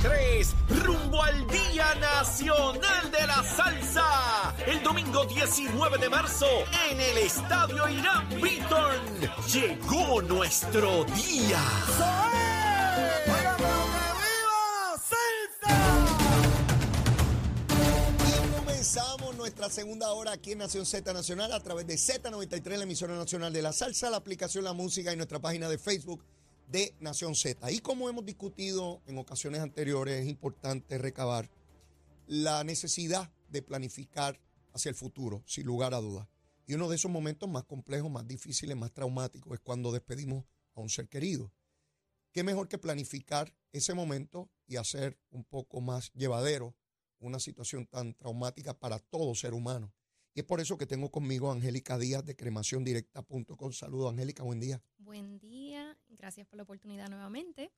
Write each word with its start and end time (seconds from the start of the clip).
3 0.00 0.54
rumbo 0.84 1.20
al 1.20 1.44
Día 1.48 1.92
Nacional 1.96 3.10
de 3.10 3.26
la 3.26 3.42
Salsa. 3.42 4.54
El 4.64 4.80
domingo 4.80 5.24
19 5.24 5.98
de 5.98 6.08
marzo 6.08 6.46
en 6.88 7.00
el 7.00 7.18
Estadio 7.18 7.88
Irán 7.88 8.28
Beaton. 8.40 9.00
Llegó 9.52 10.22
nuestro 10.22 11.04
día. 11.04 11.60
Y 18.20 18.56
comenzamos 18.56 19.34
nuestra 19.34 19.68
segunda 19.68 20.12
hora 20.12 20.30
aquí 20.30 20.52
en 20.52 20.58
Nación 20.58 20.86
Z 20.86 21.12
Nacional 21.12 21.52
a 21.52 21.60
través 21.60 21.88
de 21.88 21.94
Z93, 21.94 22.76
la 22.76 22.84
emisora 22.84 23.16
nacional 23.16 23.52
de 23.52 23.62
la 23.62 23.72
salsa, 23.72 24.10
la 24.10 24.18
aplicación 24.18 24.62
La 24.62 24.74
Música 24.74 25.12
y 25.12 25.16
nuestra 25.16 25.40
página 25.40 25.68
de 25.68 25.76
Facebook 25.76 26.22
de 26.70 26.94
Nación 27.00 27.34
Z. 27.34 27.70
Y 27.72 27.80
como 27.80 28.08
hemos 28.08 28.24
discutido 28.24 29.02
en 29.06 29.18
ocasiones 29.18 29.60
anteriores, 29.60 30.22
es 30.22 30.28
importante 30.28 30.98
recabar 30.98 31.50
la 32.26 32.62
necesidad 32.64 33.32
de 33.48 33.62
planificar 33.62 34.38
hacia 34.72 34.90
el 34.90 34.94
futuro, 34.94 35.42
sin 35.46 35.66
lugar 35.66 35.94
a 35.94 36.00
dudas. 36.00 36.28
Y 36.66 36.74
uno 36.74 36.88
de 36.88 36.96
esos 36.96 37.10
momentos 37.10 37.48
más 37.48 37.64
complejos, 37.64 38.10
más 38.10 38.28
difíciles, 38.28 38.76
más 38.76 38.92
traumáticos 38.92 39.54
es 39.54 39.60
cuando 39.60 39.90
despedimos 39.90 40.44
a 40.74 40.80
un 40.80 40.90
ser 40.90 41.08
querido. 41.08 41.50
¿Qué 42.32 42.44
mejor 42.44 42.68
que 42.68 42.76
planificar 42.76 43.54
ese 43.72 43.94
momento 43.94 44.50
y 44.66 44.76
hacer 44.76 45.18
un 45.30 45.44
poco 45.44 45.80
más 45.80 46.12
llevadero 46.12 46.76
una 47.20 47.40
situación 47.40 47.86
tan 47.86 48.14
traumática 48.14 48.78
para 48.78 48.98
todo 48.98 49.34
ser 49.34 49.54
humano? 49.54 49.92
Y 50.34 50.40
es 50.40 50.46
por 50.46 50.60
eso 50.60 50.76
que 50.76 50.86
tengo 50.86 51.10
conmigo 51.10 51.50
a 51.50 51.54
Angélica 51.54 51.98
Díaz 51.98 52.24
de 52.24 52.36
cremaciondirecta.com. 52.36 53.72
Saludos, 53.72 54.12
Angélica, 54.12 54.44
buen 54.44 54.60
día. 54.60 54.80
Buen 54.98 55.38
día, 55.40 55.67
gracias 56.18 56.46
por 56.46 56.56
la 56.56 56.64
oportunidad 56.64 57.08
nuevamente. 57.08 57.70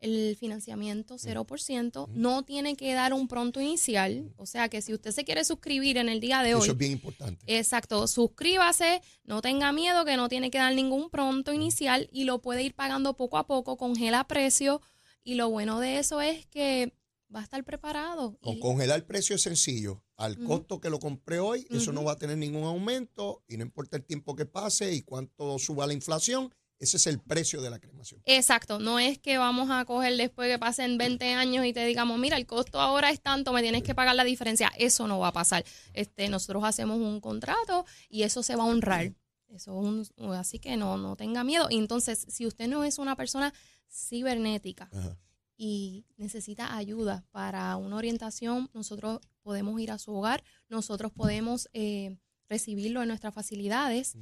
el 0.00 0.36
financiamiento 0.36 1.16
0%. 1.18 2.08
No 2.10 2.44
tiene 2.44 2.76
que 2.76 2.92
dar 2.92 3.12
un 3.12 3.28
pronto 3.28 3.60
inicial. 3.60 4.32
O 4.36 4.46
sea 4.46 4.68
que 4.68 4.82
si 4.82 4.92
usted 4.92 5.10
se 5.12 5.24
quiere 5.24 5.44
suscribir 5.44 5.96
en 5.98 6.08
el 6.08 6.20
día 6.20 6.42
de 6.42 6.50
Eso 6.50 6.58
hoy, 6.60 6.68
es 6.68 6.76
bien 6.76 6.92
importante. 6.92 7.44
Exacto, 7.46 8.06
suscríbase, 8.06 9.00
no 9.24 9.40
tenga 9.42 9.72
miedo 9.72 10.04
que 10.04 10.16
no 10.16 10.28
tiene 10.28 10.50
que 10.50 10.58
dar 10.58 10.74
ningún 10.74 11.10
pronto 11.10 11.52
inicial 11.52 12.08
y 12.12 12.24
lo 12.24 12.40
puede 12.42 12.62
ir 12.62 12.74
pagando 12.74 13.16
poco 13.16 13.38
a 13.38 13.46
poco, 13.46 13.76
congela 13.76 14.26
precio 14.28 14.80
y 15.24 15.34
lo 15.34 15.48
bueno 15.50 15.80
de 15.80 15.98
eso 15.98 16.20
es 16.20 16.46
que 16.46 16.92
va 17.34 17.40
a 17.40 17.42
estar 17.44 17.64
preparado. 17.64 18.38
Con 18.40 18.56
y- 18.56 18.60
congelar 18.60 18.98
el 18.98 19.04
precio 19.04 19.34
es 19.34 19.42
sencillo. 19.42 20.02
Al 20.16 20.38
costo 20.44 20.80
que 20.80 20.88
lo 20.88 20.98
compré 20.98 21.40
hoy, 21.40 21.66
eso 21.70 21.92
no 21.92 22.02
va 22.02 22.12
a 22.12 22.18
tener 22.18 22.38
ningún 22.38 22.64
aumento 22.64 23.42
y 23.48 23.56
no 23.58 23.64
importa 23.64 23.96
el 23.98 24.04
tiempo 24.04 24.34
que 24.34 24.46
pase 24.46 24.94
y 24.94 25.02
cuánto 25.02 25.58
suba 25.58 25.86
la 25.86 25.92
inflación, 25.92 26.54
ese 26.78 26.96
es 26.98 27.06
el 27.06 27.18
precio 27.20 27.62
de 27.62 27.70
la 27.70 27.78
cremación. 27.78 28.20
Exacto, 28.26 28.78
no 28.78 28.98
es 28.98 29.18
que 29.18 29.38
vamos 29.38 29.70
a 29.70 29.84
coger 29.84 30.16
después 30.16 30.50
que 30.50 30.58
pasen 30.58 30.98
20 30.98 31.32
años 31.32 31.64
y 31.64 31.72
te 31.72 31.84
digamos, 31.86 32.18
mira, 32.18 32.36
el 32.36 32.46
costo 32.46 32.80
ahora 32.80 33.10
es 33.10 33.20
tanto, 33.20 33.52
me 33.52 33.62
tienes 33.62 33.82
que 33.82 33.94
pagar 33.94 34.14
la 34.14 34.24
diferencia. 34.24 34.70
Eso 34.76 35.06
no 35.08 35.18
va 35.18 35.28
a 35.28 35.32
pasar. 35.32 35.64
Este, 35.94 36.28
nosotros 36.28 36.64
hacemos 36.64 36.98
un 36.98 37.20
contrato 37.20 37.84
y 38.08 38.22
eso 38.24 38.42
se 38.42 38.56
va 38.56 38.64
a 38.64 38.66
honrar. 38.66 39.14
Eso 39.48 39.80
es 40.00 40.10
un- 40.18 40.32
así 40.34 40.58
que 40.58 40.76
no, 40.76 40.98
no 40.98 41.16
tenga 41.16 41.44
miedo. 41.44 41.68
Y 41.70 41.78
entonces, 41.78 42.26
si 42.28 42.46
usted 42.46 42.66
no 42.68 42.84
es 42.84 42.98
una 42.98 43.16
persona 43.16 43.54
cibernética, 43.90 44.88
Ajá. 44.92 45.16
y 45.56 46.04
necesita 46.16 46.76
ayuda 46.76 47.24
para 47.30 47.76
una 47.76 47.96
orientación, 47.96 48.68
nosotros 48.74 49.20
podemos 49.42 49.80
ir 49.80 49.90
a 49.92 49.98
su 49.98 50.12
hogar, 50.14 50.44
nosotros 50.68 51.12
podemos 51.12 51.68
eh, 51.72 52.16
recibirlo 52.48 53.02
en 53.02 53.08
nuestras 53.08 53.32
facilidades. 53.32 54.14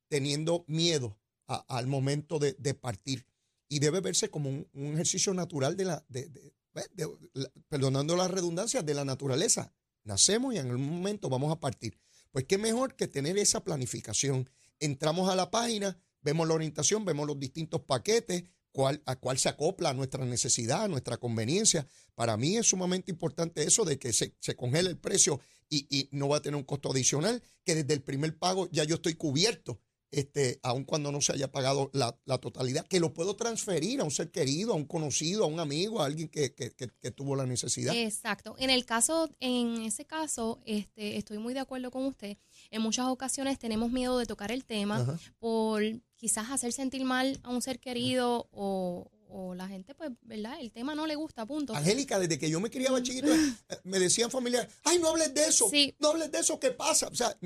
teniendo 0.09 0.65
miedo 0.67 1.19
a- 1.47 1.65
al 1.69 1.87
momento 1.87 2.39
de, 2.39 2.55
de 2.59 2.75
partir. 2.75 3.27
Y 3.69 3.79
debe 3.81 4.01
verse 4.01 4.31
como 4.31 4.49
un, 4.51 4.67
ejercicio 4.95 5.35
natural 5.35 5.77
de 5.77 5.85
la, 5.85 6.05
de- 6.09 6.29
de- 6.29 6.53
de- 6.95 7.09
la- 7.35 7.51
perdonando 7.69 8.17
la 8.17 8.29
redundancia, 8.29 8.83
de 8.83 8.95
la 8.95 9.05
naturaleza. 9.05 9.73
Nacemos 10.05 10.55
y 10.55 10.59
en 10.59 10.71
algún 10.71 10.89
momento 10.89 11.29
vamos 11.29 11.53
a 11.53 11.61
partir. 11.61 11.99
Pues 12.31 12.45
qué 12.47 12.57
mejor 12.59 12.97
que 12.97 13.09
tener 13.09 13.37
esa 13.39 13.65
planificación. 13.65 14.49
Entramos 14.81 15.29
a 15.29 15.35
la 15.35 15.51
página, 15.51 15.99
vemos 16.23 16.47
la 16.49 16.55
orientación, 16.55 17.05
vemos 17.05 17.27
los 17.27 17.39
distintos 17.39 17.83
paquetes, 17.83 18.45
cuál, 18.71 19.03
a 19.07 19.17
cuál 19.17 19.39
se 19.39 19.49
acopla 19.49 19.93
nuestra 19.93 20.25
necesidad, 20.25 20.89
nuestra 20.89 21.17
conveniencia. 21.17 21.87
Para 22.15 22.37
mí 22.37 22.57
es 22.57 22.69
sumamente 22.69 23.11
importante 23.11 23.63
eso 23.65 23.85
de 23.85 23.99
que 23.99 24.13
se, 24.13 24.37
se 24.41 24.55
congele 24.57 24.91
el 24.91 24.99
precio 24.99 25.41
y, 25.69 25.87
y 25.91 26.09
no 26.13 26.29
va 26.29 26.39
a 26.39 26.43
tener 26.43 26.57
un 26.57 26.65
costo 26.65 26.91
adicional, 26.91 27.43
que 27.65 27.75
desde 27.75 27.95
el 27.95 28.03
primer 28.03 28.39
pago 28.39 28.69
ya 28.71 28.85
yo 28.85 28.95
estoy 28.97 29.15
cubierto, 29.15 29.81
este, 30.11 30.59
aun 30.63 30.85
cuando 30.85 31.13
no 31.13 31.21
se 31.21 31.33
haya 31.33 31.51
pagado 31.53 31.91
la, 31.93 32.19
la 32.25 32.39
totalidad, 32.39 32.87
que 32.87 33.01
lo 33.01 33.13
puedo 33.13 33.37
transferir 33.37 34.01
a 34.01 34.05
un 34.05 34.11
ser 34.11 34.31
querido, 34.31 34.73
a 34.73 34.77
un 34.77 34.85
conocido, 34.87 35.45
a 35.45 35.47
un 35.47 35.61
amigo, 35.61 36.01
a 36.01 36.07
alguien 36.07 36.29
que, 36.29 36.55
que- 36.55 36.71
que- 36.73 36.89
que 37.01 37.11
tuvo 37.11 37.37
la 37.37 37.47
necesidad. 37.47 37.95
Exacto. 37.95 38.55
En 38.59 38.71
el 38.71 38.85
caso, 38.87 39.29
en 39.41 39.83
ese 39.83 40.05
caso, 40.07 40.61
este, 40.65 41.17
estoy 41.17 41.39
muy 41.39 41.53
de 41.55 41.61
acuerdo 41.61 41.91
con 41.91 42.05
usted. 42.07 42.37
En 42.71 42.83
muchas 42.83 43.07
ocasiones 43.07 43.59
tenemos 43.59 43.91
miedo 43.93 44.19
de 44.19 44.27
tocar 44.27 44.51
el 44.51 44.65
tema 44.65 45.01
Ajá. 45.01 45.19
por 45.39 45.83
quizás 46.17 46.51
hacer 46.51 46.73
sentir 46.73 47.05
mal 47.05 47.39
a 47.43 47.51
un 47.51 47.63
ser 47.63 47.79
querido 47.79 48.49
o, 48.51 49.11
o 49.29 49.55
la 49.55 49.69
gente, 49.69 49.95
pues, 49.95 50.11
¿verdad? 50.23 50.57
El 50.59 50.73
tema 50.73 50.95
no 50.95 51.07
le 51.07 51.15
gusta, 51.17 51.45
punto. 51.47 51.75
Angélica, 51.75 52.19
desde 52.19 52.39
que 52.39 52.49
yo 52.51 52.61
me 52.61 52.71
criaba 52.71 53.03
chiquito, 53.03 53.33
eh, 53.33 53.53
me 53.85 53.99
decían 53.99 54.31
familiares, 54.31 54.73
ay, 54.85 54.99
no 54.99 55.11
hables 55.11 55.35
de 55.35 55.45
eso, 55.47 55.69
Sí. 55.71 55.95
no 55.99 56.09
hables 56.09 56.33
de 56.33 56.39
eso, 56.39 56.59
¿qué 56.59 56.71
pasa? 56.71 57.09
O 57.09 57.15
sea, 57.15 57.37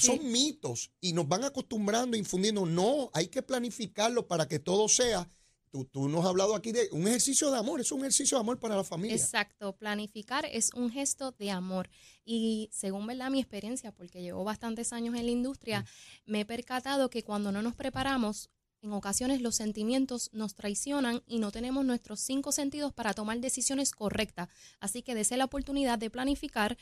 Sí. 0.00 0.06
son 0.06 0.32
mitos 0.32 0.90
y 1.00 1.12
nos 1.12 1.28
van 1.28 1.44
acostumbrando, 1.44 2.16
infundiendo. 2.16 2.66
No, 2.66 3.10
hay 3.12 3.28
que 3.28 3.42
planificarlo 3.42 4.26
para 4.26 4.48
que 4.48 4.58
todo 4.58 4.88
sea. 4.88 5.30
Tú, 5.70 5.84
tú 5.84 6.08
nos 6.08 6.22
has 6.22 6.30
hablado 6.30 6.56
aquí 6.56 6.72
de 6.72 6.88
un 6.90 7.06
ejercicio 7.06 7.48
de 7.52 7.58
amor, 7.58 7.80
es 7.80 7.92
un 7.92 8.00
ejercicio 8.00 8.36
de 8.36 8.40
amor 8.40 8.58
para 8.58 8.74
la 8.74 8.82
familia. 8.82 9.14
Exacto, 9.14 9.76
planificar 9.76 10.44
es 10.44 10.74
un 10.74 10.90
gesto 10.90 11.30
de 11.30 11.52
amor. 11.52 11.88
Y 12.24 12.68
según 12.72 13.06
verdad 13.06 13.30
mi 13.30 13.38
experiencia, 13.38 13.92
porque 13.92 14.20
llevo 14.20 14.42
bastantes 14.42 14.92
años 14.92 15.14
en 15.14 15.26
la 15.26 15.30
industria, 15.30 15.84
me 16.26 16.40
he 16.40 16.44
percatado 16.44 17.08
que 17.08 17.22
cuando 17.22 17.52
no 17.52 17.62
nos 17.62 17.76
preparamos, 17.76 18.50
en 18.82 18.92
ocasiones 18.92 19.42
los 19.42 19.56
sentimientos 19.56 20.30
nos 20.32 20.54
traicionan 20.54 21.22
y 21.26 21.38
no 21.38 21.52
tenemos 21.52 21.84
nuestros 21.84 22.20
cinco 22.20 22.50
sentidos 22.50 22.92
para 22.92 23.14
tomar 23.14 23.38
decisiones 23.38 23.92
correctas. 23.92 24.48
Así 24.80 25.02
que 25.02 25.14
desee 25.14 25.36
la 25.38 25.44
oportunidad 25.44 25.98
de 25.98 26.10
planificar 26.10 26.78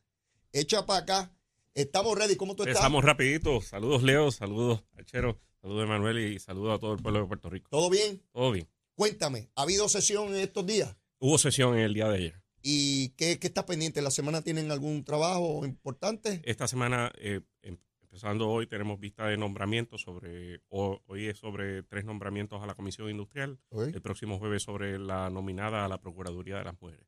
echa 0.51 0.85
para 0.85 0.99
acá. 0.99 1.31
Estamos 1.73 2.17
ready, 2.17 2.35
¿cómo 2.35 2.55
tú 2.55 2.63
estás? 2.63 2.77
Estamos 2.77 3.03
rapidito. 3.03 3.61
Saludos, 3.61 4.01
Leo, 4.01 4.31
saludos, 4.31 4.83
Chero, 5.05 5.39
saludos, 5.61 5.83
Emanuel, 5.85 6.19
y 6.19 6.39
saludos 6.39 6.75
a 6.75 6.79
todo 6.79 6.93
el 6.93 7.01
pueblo 7.01 7.21
de 7.21 7.27
Puerto 7.27 7.49
Rico. 7.49 7.69
¿Todo 7.69 7.89
bien? 7.89 8.21
Todo 8.31 8.51
bien. 8.51 8.67
Cuéntame, 8.95 9.49
¿ha 9.55 9.61
habido 9.63 9.87
sesión 9.89 10.29
en 10.29 10.37
estos 10.41 10.65
días? 10.65 10.95
Hubo 11.19 11.37
sesión 11.37 11.75
en 11.75 11.81
el 11.81 11.93
día 11.93 12.07
de 12.09 12.15
ayer. 12.17 12.41
¿Y 12.61 13.09
qué, 13.09 13.39
qué 13.39 13.47
está 13.47 13.65
pendiente? 13.65 14.01
¿La 14.01 14.11
semana 14.11 14.41
tienen 14.41 14.71
algún 14.71 15.03
trabajo 15.03 15.65
importante? 15.65 16.41
Esta 16.43 16.67
semana, 16.67 17.11
eh, 17.19 17.41
em- 17.61 17.77
empezando 18.01 18.49
hoy, 18.49 18.65
tenemos 18.67 18.99
vista 18.99 19.27
de 19.27 19.37
nombramientos 19.37 20.01
sobre, 20.01 20.61
hoy 20.69 21.27
es 21.27 21.37
sobre 21.37 21.83
tres 21.83 22.03
nombramientos 22.05 22.61
a 22.61 22.65
la 22.65 22.73
Comisión 22.75 23.09
Industrial, 23.09 23.59
el 23.71 24.01
próximo 24.01 24.39
jueves 24.39 24.63
sobre 24.63 24.97
la 24.97 25.29
nominada 25.29 25.85
a 25.85 25.87
la 25.87 26.01
Procuraduría 26.01 26.57
de 26.57 26.63
las 26.63 26.81
Mujeres. 26.81 27.05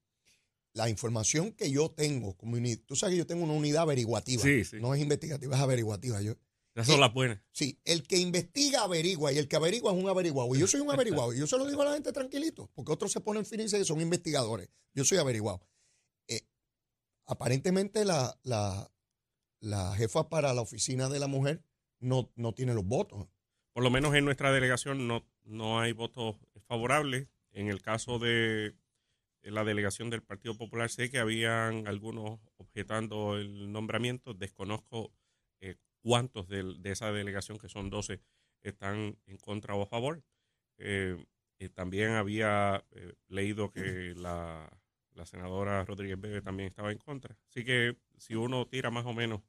La 0.74 0.88
información 0.88 1.52
que 1.52 1.72
yo 1.72 1.90
tengo, 1.90 2.38
como 2.38 2.56
tú 2.86 2.96
sabes 2.96 3.14
que 3.16 3.18
yo 3.18 3.26
tengo 3.28 3.44
una 3.44 3.54
unidad 3.54 3.82
averiguativa. 3.82 4.42
Sí, 4.44 4.64
sí. 4.64 4.78
No 4.80 4.94
es 4.94 5.02
investigativa, 5.02 5.56
es 5.56 5.62
averiguativa. 5.62 6.22
Yo, 6.22 6.36
Esas 6.82 6.94
son 6.94 6.98
Eh, 6.98 7.02
las 7.02 7.14
buenas. 7.14 7.42
Sí, 7.52 7.80
el 7.86 8.04
que 8.04 8.18
investiga 8.18 8.82
averigua 8.84 9.32
y 9.32 9.38
el 9.38 9.48
que 9.48 9.56
averigua 9.56 9.92
es 9.94 10.02
un 10.02 10.10
averiguado. 10.10 10.56
Y 10.56 10.60
yo 10.60 10.68
soy 10.68 10.82
un 10.82 10.92
averiguado. 10.92 11.34
Y 11.34 11.40
yo 11.40 11.48
se 11.48 11.58
lo 11.58 11.68
digo 11.68 11.82
a 11.82 11.86
la 11.86 11.94
gente 11.94 12.12
tranquilito, 12.12 12.70
porque 12.76 12.92
otros 12.92 13.12
se 13.12 13.22
ponen 13.22 13.46
fin 13.46 13.60
y 13.60 13.64
dicen 13.64 13.80
que 13.80 13.86
son 13.86 14.02
investigadores. 14.02 14.70
Yo 14.94 15.04
soy 15.06 15.18
averiguado. 15.18 15.62
Eh, 16.28 16.48
aparentemente 17.26 18.06
la, 18.06 18.40
la, 18.44 18.92
la 19.60 19.94
jefa 19.96 20.30
para 20.30 20.54
la 20.54 20.62
oficina 20.62 21.10
de 21.10 21.20
la 21.20 21.28
mujer 21.28 21.64
no, 22.00 22.32
no 22.36 22.54
tiene 22.54 22.74
los 22.74 22.86
votos. 22.86 23.28
Por 23.74 23.84
lo 23.84 23.90
menos 23.90 24.16
en 24.16 24.26
nuestra 24.26 24.52
delegación 24.52 25.08
no, 25.08 25.26
no 25.44 25.80
hay 25.80 25.92
votos 25.94 26.36
favorables. 26.68 27.28
En 27.52 27.68
el 27.68 27.82
caso 27.82 28.20
de 28.20 28.76
la 29.42 29.64
delegación 29.64 30.10
del 30.10 30.22
Partido 30.22 30.56
Popular, 30.56 30.90
sé 30.90 31.10
que 31.10 31.18
habían 31.18 31.88
algunos 31.88 32.40
objetando 32.58 33.38
el 33.38 33.72
nombramiento. 33.72 34.34
Desconozco 34.34 35.12
eh, 35.62 35.76
cuántos 36.02 36.48
del- 36.48 36.82
de, 36.82 36.92
esa 36.92 37.12
delegación, 37.12 37.58
que 37.58 37.70
son 37.70 37.90
12, 37.90 38.22
están 38.62 39.18
en 39.26 39.38
contra 39.38 39.76
o 39.76 39.82
a 39.84 39.86
favor. 39.88 40.24
Eh, 40.78 41.18
también 41.74 42.12
había 42.12 42.86
eh, 42.92 43.14
leído 43.28 43.72
que 43.72 43.82
la, 44.18 44.70
la 45.14 45.26
senadora 45.26 45.84
Rodríguez 45.86 46.20
Bebe 46.20 46.42
también 46.42 46.68
estaba 46.70 46.92
en 46.92 46.98
contra. 46.98 47.38
Así 47.50 47.64
que 47.66 47.98
si 48.18 48.36
uno 48.36 48.66
tira 48.68 48.90
más 48.92 49.06
o 49.06 49.14
menos 49.14 49.42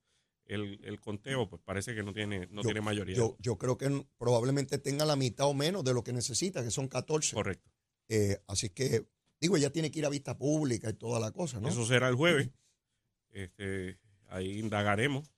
el, 0.45 0.81
el 0.85 0.99
conteo, 1.01 1.49
pues 1.49 1.63
parece 1.63 1.95
que 1.95 2.03
no 2.03 2.13
tiene, 2.13 2.49
no 2.51 2.63
Yo- 2.63 2.69
tiene 2.69 2.81
mayoría. 2.81 3.15
Yo, 3.17 3.37
yo 3.39 3.57
creo 3.59 3.79
que 3.79 4.05
probablemente 4.19 4.79
tenga 4.79 5.05
la 5.05 5.15
mitad 5.15 5.47
o 5.47 5.55
menos 5.55 5.85
de 5.85 5.95
lo 5.95 6.03
que 6.03 6.13
necesita, 6.13 6.65
que 6.65 6.73
son 6.73 6.89
14. 6.89 7.35
Correcto. 7.35 7.71
Eh, 8.09 8.43
así 8.49 8.71
que, 8.71 9.07
digo, 9.41 9.57
ella 9.57 9.71
tiene 9.71 9.93
que 9.93 10.01
ir 10.01 10.07
a 10.07 10.09
vista 10.09 10.37
pública 10.37 10.91
y 10.91 10.95
toda 10.95 11.21
la 11.21 11.31
cosa, 11.31 11.61
¿no? 11.61 11.69
Eso 11.69 11.87
será 11.87 12.09
el 12.09 12.17
jueves. 12.17 12.51
Este, 13.31 14.01
ahí 14.29 14.59
indagaremos, 14.59 15.31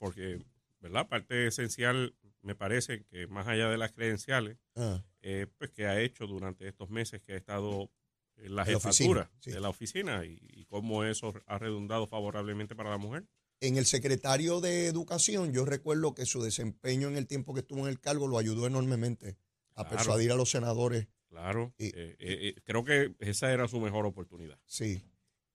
porque, 0.00 0.42
¿verdad? 0.80 1.06
Parte 1.08 1.46
esencial, 1.46 2.16
me 2.42 2.56
parece 2.56 3.04
que 3.04 3.26
más 3.28 3.46
allá 3.46 3.68
de 3.68 3.78
las 3.78 3.92
credenciales, 3.92 4.56
Ah, 4.74 5.04
eh, 5.22 5.46
pues 5.58 5.70
que 5.70 5.86
ha 5.86 6.00
hecho 6.00 6.26
durante 6.26 6.66
estos 6.66 6.88
meses 6.90 7.20
que 7.22 7.34
ha 7.34 7.36
estado 7.36 7.92
en 8.38 8.56
la 8.56 8.62
En 8.64 8.72
la 8.72 8.76
oficina, 8.78 9.08
jefatura 9.14 9.30
sí. 9.40 9.50
de 9.52 9.60
la 9.60 9.68
oficina 9.68 10.24
y, 10.24 10.38
y 10.40 10.64
cómo 10.64 11.04
eso 11.04 11.34
ha 11.46 11.58
redundado 11.58 12.06
favorablemente 12.06 12.74
para 12.74 12.88
la 12.90 12.96
mujer. 12.98 13.26
En 13.60 13.76
el 13.76 13.84
secretario 13.84 14.62
de 14.62 14.86
Educación, 14.86 15.52
yo 15.52 15.66
recuerdo 15.66 16.14
que 16.14 16.24
su 16.24 16.42
desempeño 16.42 17.08
en 17.08 17.16
el 17.18 17.26
tiempo 17.26 17.52
que 17.52 17.60
estuvo 17.60 17.80
en 17.80 17.88
el 17.88 18.00
cargo 18.00 18.26
lo 18.26 18.38
ayudó 18.38 18.66
enormemente 18.66 19.36
a 19.74 19.82
Claro. 19.84 19.90
persuadir 19.90 20.32
a 20.32 20.36
los 20.36 20.50
senadores. 20.50 21.08
Claro, 21.28 21.74
Y- 21.76 21.88
eh, 21.88 22.16
eh, 22.18 22.54
creo 22.64 22.82
que 22.84 23.14
esa 23.20 23.52
era 23.52 23.68
su 23.68 23.78
mejor 23.78 24.06
oportunidad. 24.06 24.58
Sí. 24.64 25.02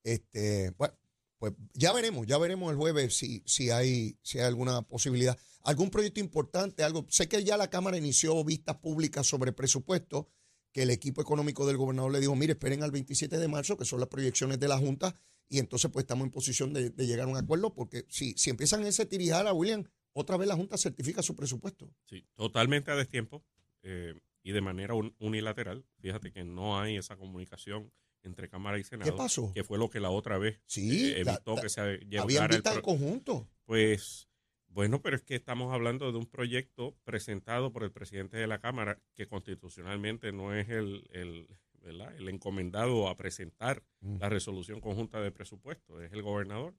Este, 0.04 0.70
bueno, 0.78 0.94
pues 1.38 1.54
ya 1.74 1.92
veremos, 1.94 2.26
ya 2.28 2.38
veremos 2.38 2.72
el 2.72 2.78
jueves 2.78 3.16
si, 3.18 3.44
si, 3.46 3.70
hay, 3.70 4.18
si 4.22 4.40
hay 4.40 4.46
alguna 4.46 4.82
posibilidad. 4.84 5.38
¿Algún 5.64 5.90
proyecto 5.90 6.20
importante? 6.20 6.84
algo 6.84 7.06
Sé 7.10 7.28
que 7.28 7.44
ya 7.44 7.58
la 7.58 7.70
Cámara 7.70 7.98
inició 7.98 8.44
vistas 8.44 8.78
públicas 8.78 9.26
sobre 9.28 9.52
presupuesto, 9.52 10.30
que 10.72 10.84
el 10.84 10.92
equipo 10.92 11.22
económico 11.22 11.66
del 11.66 11.78
gobernador 11.78 12.12
le 12.12 12.20
dijo, 12.20 12.36
mire, 12.36 12.54
esperen 12.54 12.84
al 12.84 12.92
27 12.92 13.38
de 13.38 13.48
marzo, 13.48 13.78
que 13.78 13.86
son 13.86 14.00
las 14.00 14.10
proyecciones 14.10 14.60
de 14.60 14.68
la 14.68 14.78
Junta, 14.78 15.16
y 15.50 15.60
entonces 15.60 15.90
pues 15.92 16.04
estamos 16.04 16.26
en 16.26 16.32
posición 16.32 16.74
de, 16.74 16.90
de 16.90 17.08
llegar 17.08 17.28
a 17.28 17.32
un 17.32 17.38
acuerdo, 17.38 17.74
porque 17.74 18.06
si, 18.10 18.34
si 18.38 18.50
empiezan 18.50 18.84
ese 18.86 19.06
tirijar 19.06 19.48
a 19.48 19.54
William, 19.54 19.84
otra 20.14 20.38
vez 20.38 20.48
la 20.48 20.56
Junta 20.56 20.78
certifica 20.78 21.22
su 21.22 21.36
presupuesto. 21.36 21.90
Sí, 22.10 22.26
totalmente 22.36 22.92
a 22.92 22.96
destiempo 22.96 23.44
eh, 23.84 24.14
y 24.44 24.52
de 24.52 24.62
manera 24.62 24.94
un- 24.94 25.16
unilateral. 25.20 25.86
Fíjate 26.00 26.32
que 26.32 26.44
no 26.44 26.80
hay 26.80 26.98
esa 26.98 27.16
comunicación 27.18 27.92
entre 28.28 28.50
Cámara 28.50 28.78
y 28.80 28.84
Senado. 28.84 29.12
¿Qué 29.12 29.18
pasó? 29.18 29.52
Que 29.54 29.64
fue 29.64 29.78
lo 29.78 29.90
que 29.90 30.00
la 30.00 30.10
otra 30.10 30.38
vez 30.38 30.60
Sí, 30.66 31.12
eh, 31.14 31.22
evitó 31.22 31.56
la- 31.56 31.62
que 31.62 31.70
se 31.70 31.82
Habían 31.82 32.10
llevara 32.28 32.56
el 32.56 32.56
en 32.56 32.62
pro- 32.64 32.82
conjunto. 32.82 33.48
Pues, 33.66 34.28
bueno, 34.68 35.02
pero 35.02 35.16
es 35.16 35.24
que 35.24 35.36
estamos 35.36 35.74
hablando 35.74 36.12
de 36.12 36.18
un 36.18 36.26
proyecto 36.26 36.96
presentado 37.04 37.72
por 37.72 37.84
el 37.84 37.92
presidente 37.92 38.38
de 38.38 38.48
la 38.48 38.60
Cámara 38.60 39.00
que 39.14 39.28
constitucionalmente 39.28 40.32
no 40.32 40.54
es 40.54 40.70
el, 40.70 41.08
el, 41.12 41.48
¿verdad? 41.82 42.16
el 42.18 42.28
encomendado 42.30 43.08
a 43.08 43.16
presentar 43.18 43.84
Mm. 44.02 44.18
la 44.20 44.30
resolución 44.30 44.82
conjunta 44.82 45.22
de 45.22 45.32
presupuesto, 45.32 46.02
es 46.02 46.12
el 46.14 46.22
gobernador. 46.22 46.76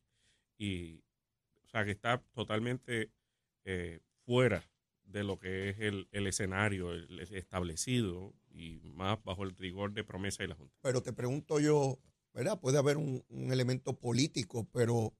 Y, 0.58 1.02
o 1.64 1.68
sea, 1.68 1.84
que 1.84 1.90
está 1.90 2.22
totalmente 2.34 3.10
eh, 3.64 4.00
fuera 4.24 4.62
de 5.06 5.24
lo 5.24 5.38
que 5.38 5.70
es 5.70 5.78
el, 5.80 6.08
el 6.12 6.26
escenario 6.26 6.92
el 6.92 7.20
establecido 7.20 8.34
y 8.50 8.80
más 8.94 9.22
bajo 9.24 9.44
el 9.44 9.56
rigor 9.56 9.92
de 9.92 10.04
promesa 10.04 10.44
y 10.44 10.48
la 10.48 10.54
Junta. 10.54 10.74
Pero 10.82 11.02
te 11.02 11.12
pregunto 11.12 11.60
yo, 11.60 11.98
¿verdad? 12.34 12.60
Puede 12.60 12.78
haber 12.78 12.96
un, 12.96 13.24
un 13.28 13.52
elemento 13.52 13.98
político, 13.98 14.68
pero 14.72 15.14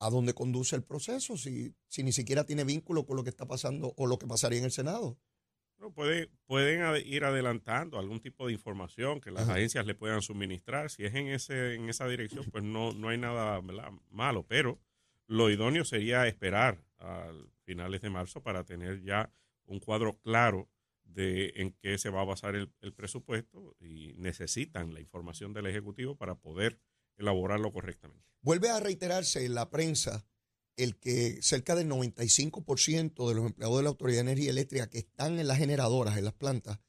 ¿a 0.00 0.10
dónde 0.10 0.34
conduce 0.34 0.76
el 0.76 0.82
proceso 0.84 1.36
si, 1.36 1.74
si 1.88 2.02
ni 2.02 2.12
siquiera 2.12 2.44
tiene 2.44 2.64
vínculo 2.64 3.06
con 3.06 3.16
lo 3.16 3.24
que 3.24 3.30
está 3.30 3.46
pasando 3.46 3.94
o 3.96 4.06
lo 4.06 4.18
que 4.18 4.26
pasaría 4.26 4.58
en 4.58 4.64
el 4.66 4.70
Senado? 4.72 5.18
Pero 5.76 5.92
puede- 5.92 6.28
pueden 6.46 6.80
ir 7.06 7.24
adelantando 7.24 7.98
algún 7.98 8.20
tipo 8.20 8.46
de 8.46 8.52
información 8.52 9.20
que 9.20 9.30
las 9.32 9.42
Ajá. 9.44 9.54
agencias 9.54 9.86
le 9.86 9.94
puedan 9.94 10.22
suministrar. 10.22 10.90
Si 10.90 11.04
es 11.04 11.14
en 11.14 11.28
ese 11.28 11.74
en 11.74 11.88
esa 11.88 12.06
dirección, 12.06 12.44
pues 12.50 12.62
no, 12.62 12.92
no 12.92 13.08
hay 13.08 13.18
nada 13.18 13.60
¿verdad? 13.60 13.90
malo. 14.10 14.44
Pero 14.46 14.78
lo 15.26 15.50
idóneo 15.50 15.84
sería 15.84 16.26
esperar 16.26 16.84
a 16.98 17.30
finales 17.64 18.02
de 18.02 18.10
marzo 18.10 18.42
para 18.42 18.64
tener 18.64 19.02
ya 19.02 19.32
un 19.66 19.80
cuadro 19.80 20.18
claro 20.20 20.68
de 21.04 21.52
en 21.56 21.72
qué 21.80 21.98
se 21.98 22.10
va 22.10 22.22
a 22.22 22.24
basar 22.24 22.54
el, 22.56 22.68
presupuesto 22.94 23.76
y 23.80 24.14
necesitan 24.18 24.92
la 24.94 25.00
información 25.00 25.52
del 25.52 25.66
Ejecutivo 25.66 26.16
para 26.16 26.34
poder 26.34 26.80
elaborarlo 27.16 27.72
correctamente. 27.72 28.26
Vuelve 28.40 28.70
a 28.70 28.80
reiterarse 28.80 29.44
en 29.44 29.54
la 29.54 29.70
prensa 29.70 30.26
el 30.76 30.96
que 30.98 31.40
cerca 31.40 31.74
del 31.76 31.88
95% 31.88 33.28
de 33.28 33.34
los 33.34 33.46
empleados 33.46 33.76
de 33.76 33.82
la 33.84 33.90
Autoridad 33.90 34.24
de 34.24 34.32
Energía 34.32 34.50
Eléctrica 34.50 34.90
que 34.90 34.98
están 34.98 35.38
en 35.38 35.46
las 35.46 35.58
generadoras, 35.58 36.18
en 36.18 36.24
las 36.24 36.34
plantas, 36.34 36.80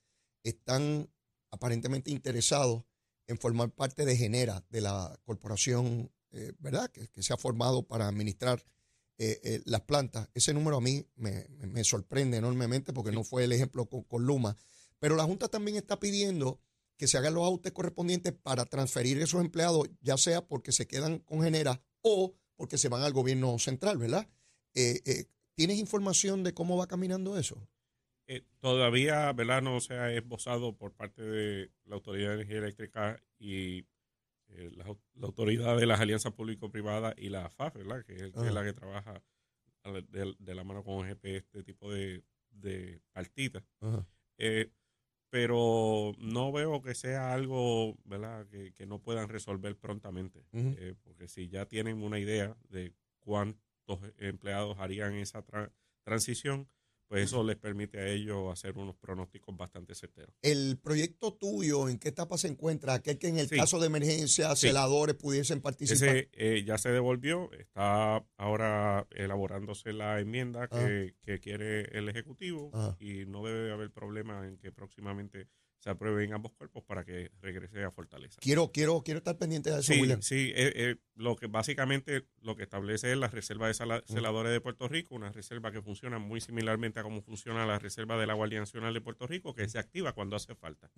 están 0.43 1.09
aparentemente 1.51 2.09
interesados 2.09 2.83
en 3.27 3.37
formar 3.37 3.71
parte 3.71 4.05
de 4.05 4.17
Genera, 4.17 4.65
de 4.69 4.81
la 4.81 5.19
corporación, 5.23 6.11
eh, 6.35 6.53
¿verdad?, 6.59 6.91
que, 6.91 7.07
que 7.07 7.23
se 7.23 7.33
ha 7.33 7.37
formado 7.37 7.87
para 7.87 8.07
administrar 8.07 8.63
eh, 9.17 9.39
eh, 9.43 9.61
las 9.65 9.81
plantas. 9.81 10.29
Ese 10.33 10.53
número 10.53 10.77
a 10.77 10.81
mí 10.81 11.05
me, 11.15 11.47
me- 11.49 11.83
sorprende 11.83 12.37
enormemente 12.37 12.93
porque 12.93 13.11
no 13.11 13.23
fue 13.23 13.45
el 13.45 13.51
ejemplo 13.53 13.87
con, 13.87 14.03
con 14.03 14.25
Luma. 14.25 14.57
Pero 14.99 15.15
la 15.15 15.23
Junta 15.23 15.47
también 15.47 15.77
está 15.77 15.99
pidiendo 15.99 16.59
que 16.97 17.07
se 17.07 17.17
hagan 17.17 17.33
los 17.33 17.43
ajustes 17.43 17.71
correspondientes 17.71 18.33
para 18.33 18.65
transferir 18.65 19.19
esos 19.19 19.41
empleados, 19.41 19.89
ya 20.01 20.17
sea 20.17 20.45
porque 20.45 20.71
se 20.71 20.87
quedan 20.87 21.19
con 21.19 21.41
Genera 21.41 21.81
o 22.01 22.35
porque 22.55 22.77
se 22.77 22.89
van 22.89 23.01
al 23.03 23.11
gobierno 23.13 23.57
central, 23.59 23.97
¿verdad? 23.97 24.29
¿Tienes 25.55 25.77
información 25.77 26.43
de 26.43 26.53
cómo 26.53 26.77
va 26.77 26.87
caminando 26.87 27.37
eso? 27.37 27.67
Eh, 28.27 28.43
todavía, 28.59 29.31
¿verdad? 29.33 29.61
No 29.61 29.79
se 29.79 29.93
ha 29.93 30.11
esbozado 30.11 30.75
por 30.75 30.93
parte 30.93 31.21
de 31.21 31.71
la 31.85 31.95
Autoridad 31.95 32.29
de 32.29 32.35
Energía 32.35 32.57
Eléctrica 32.57 33.23
y 33.37 33.83
eh, 34.49 34.71
la, 34.75 34.85
au- 34.85 35.01
la 35.15 35.27
Autoridad 35.27 35.77
de 35.77 35.85
las 35.85 35.99
Alianzas 35.99 36.33
Público-Privadas 36.33 37.13
y 37.17 37.29
la 37.29 37.49
FAF, 37.49 37.75
¿verdad? 37.75 38.03
Que 38.05 38.13
es, 38.15 38.21
que 38.33 38.47
es 38.47 38.53
la 38.53 38.63
que 38.63 38.73
trabaja 38.73 39.21
la- 39.83 40.01
de, 40.01 40.35
de 40.39 40.55
la 40.55 40.63
mano 40.63 40.83
con 40.83 40.95
OGP 41.07 41.25
este 41.25 41.63
tipo 41.63 41.91
de, 41.91 42.23
de 42.51 43.01
partidas. 43.11 43.63
Eh, 44.37 44.71
pero 45.29 46.13
no 46.17 46.51
veo 46.51 46.81
que 46.81 46.95
sea 46.95 47.33
algo, 47.33 47.97
¿verdad? 48.05 48.47
Que, 48.47 48.71
que 48.73 48.85
no 48.85 49.01
puedan 49.01 49.27
resolver 49.29 49.75
prontamente. 49.77 50.45
Eh, 50.77 50.95
porque 51.03 51.27
si 51.27 51.49
ya 51.49 51.65
tienen 51.65 52.01
una 52.01 52.19
idea 52.19 52.55
de 52.69 52.93
cuántos 53.19 53.99
empleados 54.17 54.77
harían 54.79 55.13
esa 55.15 55.45
tra- 55.45 55.71
transición, 56.03 56.69
pues 57.07 57.25
eso 57.25 57.43
les 57.43 57.55
permite 57.57 57.99
a 57.99 58.07
ellos 58.07 58.51
hacer 58.51 58.77
unos 58.77 58.95
pronósticos 58.95 59.55
bastante 59.55 59.93
certeros. 59.95 60.33
El 60.41 60.77
proyecto 60.81 61.33
tuyo, 61.33 61.87
¿en 61.89 61.99
qué 61.99 62.09
etapa 62.09 62.37
se 62.37 62.47
encuentra? 62.47 62.93
Aquel 62.95 63.17
que 63.19 63.27
en 63.27 63.39
el 63.39 63.47
Sí. 63.47 63.55
caso 63.55 63.79
de 63.79 63.87
emergencia, 63.87 64.55
Sí. 64.55 64.67
celadores 64.67 65.15
pudiesen 65.15 65.61
participar. 65.61 66.15
Ese 66.15 66.29
eh, 66.33 66.63
ya 66.65 66.77
se 66.77 66.89
devolvió, 66.89 67.51
está 67.53 68.25
ahora 68.37 69.07
elaborándose 69.11 69.93
la 69.93 70.19
enmienda 70.19 70.67
que, 70.67 71.15
que 71.21 71.39
quiere 71.39 71.81
el 71.97 72.09
Ejecutivo 72.09 72.71
y 72.99 73.25
no 73.25 73.43
debe 73.45 73.71
haber 73.71 73.91
problema 73.91 74.47
en 74.47 74.57
que 74.57 74.71
próximamente 74.71 75.47
se 75.79 75.89
aprueben 75.89 76.33
ambos 76.33 76.51
cuerpos 76.53 76.83
para 76.83 77.03
que 77.05 77.31
regrese 77.41 77.83
a 77.83 77.91
Fortaleza. 77.91 78.39
Quiero, 78.41 78.71
quiero, 78.71 79.03
quiero 79.03 79.19
estar 79.19 79.37
pendiente 79.37 79.69
de 79.69 79.79
eso, 79.79 79.93
Sí, 79.93 80.01
William. 80.01 80.21
sí 80.21 80.51
eh, 80.55 80.73
eh, 80.75 80.95
lo 81.15 81.35
que 81.35 81.47
básicamente 81.47 82.27
lo 82.41 82.55
que 82.55 82.63
establece 82.63 83.11
es 83.11 83.17
la 83.17 83.27
reserva 83.27 83.67
de 83.67 83.73
celadores 83.73 84.51
de 84.51 84.61
Puerto 84.61 84.87
Rico, 84.87 85.13
una 85.15 85.31
reserva 85.31 85.71
que 85.71 85.81
funciona 85.81 86.17
muy 86.17 86.41
similarmente 86.41 86.99
a 86.99 87.03
cómo 87.03 87.21
funciona 87.21 87.65
la 87.65 87.77
reserva 87.79 88.17
de 88.17 88.25
la 88.25 88.33
Guardia 88.33 88.59
Nacional 88.59 88.93
de 88.93 89.01
Puerto 89.01 89.27
Rico, 89.27 89.53
que 89.53 89.67
se 89.69 89.77
activa 89.79 90.13
cuando 90.13 90.35
hace 90.35 90.55
falta 90.55 90.91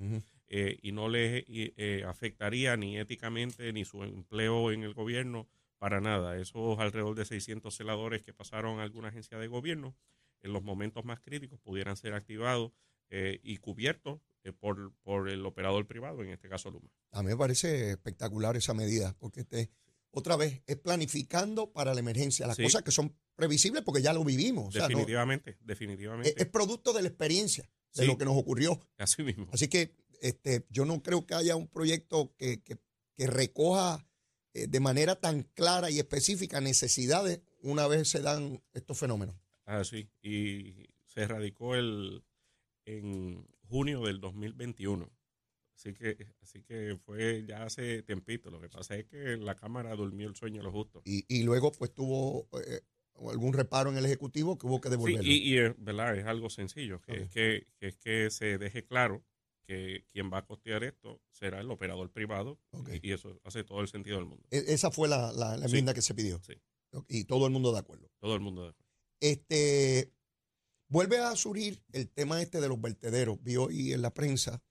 eh, 0.47 0.77
y 0.81 0.91
no 0.93 1.09
le 1.09 1.43
y, 1.47 1.73
eh, 1.77 2.03
afectaría 2.07 2.77
ni 2.77 2.97
éticamente 2.97 3.71
ni 3.73 3.83
su 3.85 4.03
empleo 4.03 4.71
en 4.71 4.83
el 4.83 4.93
gobierno 4.93 5.47
para 5.77 6.01
nada. 6.01 6.37
Esos 6.39 6.79
alrededor 6.79 7.15
de 7.15 7.25
600 7.25 7.75
celadores 7.75 8.23
que 8.23 8.33
pasaron 8.33 8.79
a 8.79 8.83
alguna 8.83 9.09
agencia 9.09 9.37
de 9.37 9.47
gobierno 9.47 9.95
en 10.41 10.53
los 10.53 10.63
momentos 10.63 11.03
más 11.05 11.19
críticos 11.19 11.59
pudieran 11.59 11.97
ser 11.97 12.13
activados 12.13 12.71
eh, 13.09 13.39
y 13.43 13.57
cubiertos 13.57 14.19
eh, 14.43 14.53
por, 14.53 14.93
por 15.03 15.29
el 15.29 15.45
operador 15.45 15.85
privado, 15.87 16.23
en 16.23 16.29
este 16.29 16.49
caso 16.49 16.71
Luma. 16.71 16.89
A 17.11 17.21
mí 17.23 17.29
me 17.29 17.37
parece 17.37 17.91
espectacular 17.91 18.55
esa 18.57 18.73
medida, 18.73 19.15
porque 19.19 19.41
este, 19.41 19.69
otra 20.11 20.35
vez, 20.35 20.61
es 20.65 20.77
planificando 20.77 21.71
para 21.71 21.93
la 21.93 21.99
emergencia, 21.99 22.47
las 22.47 22.55
Sí. 22.57 22.63
cosas 22.63 22.83
que 22.83 22.91
son 22.91 23.15
previsibles 23.35 23.83
porque 23.83 24.01
ya 24.01 24.13
lo 24.13 24.23
vivimos. 24.23 24.69
O 24.69 24.71
sea, 24.71 24.83
no- 24.83 24.87
definitivamente, 24.89 25.51
es, 25.51 25.57
definitivamente. 25.61 26.33
es 26.37 26.47
producto 26.47 26.93
de 26.93 27.01
la 27.03 27.07
experiencia, 27.09 27.69
de 27.93 28.01
Sí. 28.03 28.07
lo 28.07 28.17
que 28.17 28.25
nos 28.25 28.35
ocurrió. 28.37 28.79
Así 28.97 29.21
mismo. 29.23 29.47
Así 29.51 29.67
que 29.67 29.95
este, 30.21 30.65
yo 30.69 30.85
no 30.85 31.03
creo 31.03 31.25
que 31.25 31.35
haya 31.35 31.55
un 31.55 31.67
proyecto 31.67 32.33
que, 32.37 32.61
que- 32.63 32.77
que 33.15 33.27
recoja 33.27 34.03
eh, 34.53 34.65
de 34.67 34.79
manera 34.79 35.15
tan 35.19 35.43
clara 35.43 35.91
y 35.91 35.99
específica 35.99 36.61
necesidades 36.61 37.41
una 37.61 37.85
vez 37.87 38.07
se 38.09 38.21
dan 38.21 38.63
estos 38.73 38.97
fenómenos. 38.97 39.35
Así. 39.65 40.09
Y 40.21 40.87
se 41.05 41.27
radicó 41.27 41.75
el 41.75 42.23
en 42.87 43.45
junio 43.69 44.01
del 44.05 44.19
2021. 44.19 45.09
Así 45.75 45.93
que, 45.93 46.17
así 46.41 46.63
que 46.63 46.97
fue 47.05 47.45
ya 47.47 47.63
hace 47.63 48.01
tempito. 48.01 48.49
Lo 48.49 48.59
que 48.59 48.69
pasa 48.69 48.95
es 48.95 49.05
que 49.05 49.37
la 49.37 49.55
Cámara 49.55 49.95
durmió 49.95 50.27
el 50.27 50.35
sueño 50.35 50.57
de 50.57 50.63
los 50.63 50.73
justos. 50.73 51.03
Y, 51.05 51.23
y 51.27 51.43
luego 51.43 51.71
pues 51.71 51.93
tuvo 51.93 52.47
eh, 52.65 52.81
algún 53.29 53.53
reparo 53.53 53.91
en 53.91 53.97
el 53.97 54.05
Ejecutivo 54.05 54.57
que 54.57 54.65
hubo 54.65 54.81
que 54.81 54.89
Sí, 54.89 54.91
devolverlo. 54.95 55.23
y, 55.31 55.35
y 55.37 55.57
es, 55.59 55.73
¿verdad? 55.77 56.17
es 56.17 56.25
algo 56.25 56.49
sencillo, 56.49 56.99
que, 57.01 57.23
es 57.23 57.29
que, 57.29 57.67
que 57.79 57.87
es 57.87 57.97
que 57.97 58.29
se 58.31 58.57
deje 58.57 58.85
claro 58.85 59.23
que 59.67 60.05
quien 60.11 60.31
va 60.31 60.39
a 60.39 60.45
costear 60.45 60.83
esto 60.83 61.21
será 61.29 61.59
el 61.59 61.69
operador 61.69 62.09
privado 62.11 62.57
Ok. 62.71 62.89
y, 63.03 63.09
y 63.09 63.11
eso 63.11 63.39
hace 63.43 63.63
todo 63.63 63.81
el 63.81 63.87
sentido 63.89 64.15
del 64.17 64.25
mundo. 64.25 64.47
E- 64.49 64.63
Esa 64.73 64.89
fue 64.91 65.07
la, 65.09 65.31
la- 65.33 65.57
la 65.57 65.67
Sí. 65.67 65.71
enmienda 65.73 65.93
que 65.93 66.01
se 66.01 66.15
pidió. 66.15 66.39
Sí. 66.41 66.53
Y 67.09 67.25
todo 67.25 67.45
el 67.45 67.51
mundo 67.53 67.71
de 67.73 67.79
acuerdo. 67.79 68.09
Todo 68.17 68.33
el 68.33 68.39
mundo 68.41 68.63
de 68.63 68.69
acuerdo. 68.69 68.87
Este, 69.19 70.11
vuelve 70.87 71.19
a 71.19 71.35
surgir 71.35 71.83
el 71.91 72.09
tema 72.09 72.41
este 72.41 72.61
de 72.61 72.69
los 72.69 72.79
vertederos. 72.79 73.37
Vi 73.41 73.55
hoy 73.57 73.93
en 73.93 74.01
la 74.01 74.13
prensa, 74.13 74.61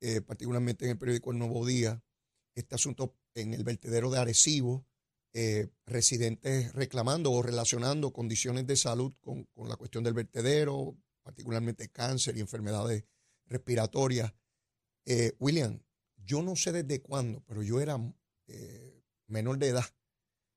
eh, 0.00 0.20
particularmente 0.20 0.84
en 0.84 0.92
el 0.92 0.98
periódico 0.98 1.32
El 1.32 1.38
Nuevo 1.38 1.66
Día, 1.66 2.02
este 2.54 2.74
asunto 2.74 3.16
en 3.34 3.54
el 3.54 3.64
vertedero 3.64 4.10
de 4.10 4.18
Arecibo, 4.18 4.86
eh, 5.32 5.68
residentes 5.84 6.72
reclamando 6.72 7.30
o 7.32 7.42
relacionando 7.42 8.12
condiciones 8.12 8.66
de 8.66 8.76
salud 8.76 9.14
con, 9.20 9.44
con 9.54 9.68
la 9.68 9.76
cuestión 9.76 10.04
del 10.04 10.14
vertedero, 10.14 10.96
particularmente 11.22 11.88
cáncer 11.88 12.36
y 12.36 12.40
enfermedades 12.40 13.04
respiratorias. 13.46 14.32
Eh, 15.04 15.32
William, 15.38 15.82
yo 16.16 16.42
no 16.42 16.56
sé 16.56 16.72
desde 16.72 17.02
cuándo, 17.02 17.42
pero 17.46 17.62
yo 17.62 17.80
era 17.80 17.98
menor 19.26 19.58
de 19.58 19.68
edad 19.68 19.84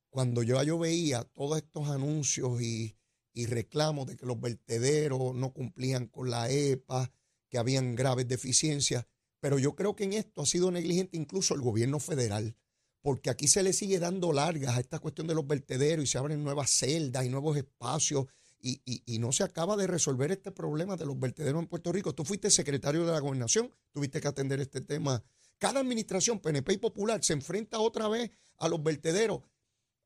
cuando 0.10 0.44
yo, 0.44 0.62
yo 0.64 0.78
veía 0.80 1.24
todos 1.24 1.58
estos 1.58 1.90
anuncios 1.90 2.62
y, 2.62 2.99
y 3.34 3.46
reclamos 3.46 4.08
de 4.08 4.18
que 4.18 4.26
los 4.26 4.40
vertederos 4.40 5.34
no 5.36 5.54
cumplían 5.54 6.08
con 6.08 6.30
la 6.30 6.50
EPA, 6.50 7.12
que 7.50 7.58
habían 7.58 7.96
graves 7.96 8.28
deficiencias, 8.28 9.06
pero 9.40 9.58
yo 9.60 9.76
creo 9.76 9.96
que 9.96 10.04
en 10.04 10.14
esto 10.14 10.42
ha 10.42 10.46
sido 10.46 10.72
negligente 10.72 11.18
incluso 11.18 11.54
el 11.56 11.62
gobierno 11.62 12.00
federal, 12.00 12.56
porque 13.02 13.30
aquí 13.30 13.48
se 13.48 13.64
le 13.64 13.74
sigue 13.74 14.00
dando 14.00 14.34
largas 14.34 14.76
a 14.76 14.80
esta 14.80 15.00
cuestión 15.00 15.28
de 15.28 15.34
los 15.36 15.48
vertederos 15.48 16.04
y 16.04 16.08
se 16.08 16.18
abren 16.18 16.44
nuevas 16.44 16.70
celdas 16.70 17.26
y 17.26 17.30
nuevos 17.30 17.56
espacios 17.58 18.26
y, 18.62 18.82
y- 18.86 19.04
y 19.06 19.20
no 19.20 19.32
se 19.32 19.44
acaba 19.44 19.78
de 19.78 19.88
resolver 19.88 20.32
este 20.32 20.52
problema 20.52 20.98
de 20.98 21.06
los 21.06 21.18
vertederos 21.18 21.62
en 21.62 21.68
Puerto 21.70 21.92
Rico. 21.94 22.14
Tú 22.14 22.26
fuiste 22.26 22.52
secretario 22.52 23.06
de 23.06 23.14
la 23.14 23.20
gobernación, 23.20 23.72
tuviste 23.94 24.20
que 24.20 24.28
atender 24.28 24.60
este 24.60 24.82
tema. 24.82 25.24
Cada 25.58 25.80
administración, 25.80 26.40
PNP 26.40 26.74
y 26.74 26.78
Popular, 26.78 27.24
se 27.24 27.34
enfrenta 27.34 27.80
otra 27.80 28.10
vez 28.10 28.32
a 28.58 28.68
los 28.68 28.84
vertederos 28.84 29.42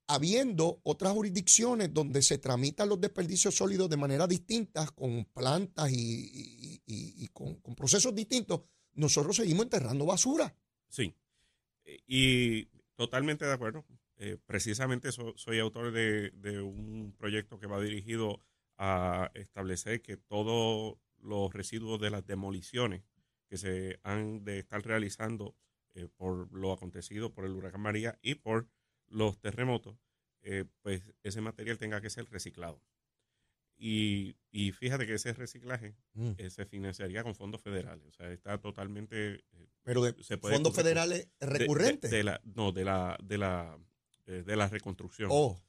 habiendo 0.08 0.80
otras 0.84 1.14
jurisdicciones 1.14 1.94
donde 1.94 2.22
se 2.22 2.38
tramitan 2.38 2.90
los 2.90 3.00
desperdicios 3.00 3.56
sólidos 3.56 3.90
de 3.90 3.98
manera 3.98 4.28
distinta, 4.28 4.86
con 4.88 5.26
plantas 5.26 5.92
y, 5.92 6.82
y- 6.86 7.28
con, 7.30 7.56
procesos 7.76 8.14
distintos, 8.14 8.62
nosotros 8.94 9.36
seguimos 9.36 9.64
enterrando 9.64 10.06
basura. 10.06 10.56
Sí, 10.90 11.16
y 12.08 12.66
totalmente 12.96 13.46
de 13.46 13.54
acuerdo. 13.54 13.86
Eh, 14.18 14.38
precisamente 14.46 15.12
so- 15.12 15.34
soy 15.36 15.60
autor 15.60 15.92
de, 15.92 16.30
de 16.32 16.62
un 16.62 17.14
proyecto 17.18 17.60
que 17.60 17.68
va 17.68 17.82
dirigido 17.82 18.40
a 18.78 19.32
establecer 19.34 20.02
que 20.02 20.18
todos 20.18 20.98
los 21.18 21.52
residuos 21.54 22.00
de 22.00 22.12
las 22.12 22.26
demoliciones 22.26 23.04
que 23.50 23.58
se 23.58 24.00
han 24.04 24.44
de 24.44 24.60
estar 24.60 24.82
realizando 24.86 25.56
eh, 25.96 26.08
por 26.16 26.52
lo 26.54 26.72
acontecido 26.72 27.34
por 27.34 27.46
el 27.46 27.54
huracán 27.54 27.82
María 27.82 28.18
y 28.22 28.36
por 28.36 28.68
los 29.14 29.40
terremotos, 29.40 29.98
eh, 30.42 30.66
pues 30.82 31.14
ese 31.24 31.42
material 31.42 31.78
tenga 31.78 32.02
que 32.02 32.10
ser 32.10 32.30
reciclado. 32.30 32.82
Y, 33.78 34.36
y 34.52 34.72
fíjate 34.72 35.06
que 35.08 35.16
ese 35.16 35.34
reciclaje 35.34 35.96
eh, 36.38 36.50
se 36.50 36.66
financiaría 36.66 37.24
con 37.24 37.36
fondos 37.36 37.62
federales. 37.62 38.06
O 38.06 38.12
sea, 38.12 38.32
está 38.32 38.58
totalmente 38.60 39.36
eh, 39.36 39.68
Pero 39.84 40.04
de 40.04 40.24
Se 40.24 40.38
puede 40.38 40.56
fondos 40.56 40.76
federales 40.76 41.28
de- 41.40 41.46
recurrentes. 41.48 42.12
De, 42.12 42.18
de 42.18 42.24
la, 42.24 42.42
no, 42.44 42.72
de 42.72 42.86
la, 42.86 43.18
de 43.24 43.38
la, 43.38 43.78
de 44.26 44.56
la 44.56 44.68
reconstrucción. 44.70 45.30
oh, 45.32 45.60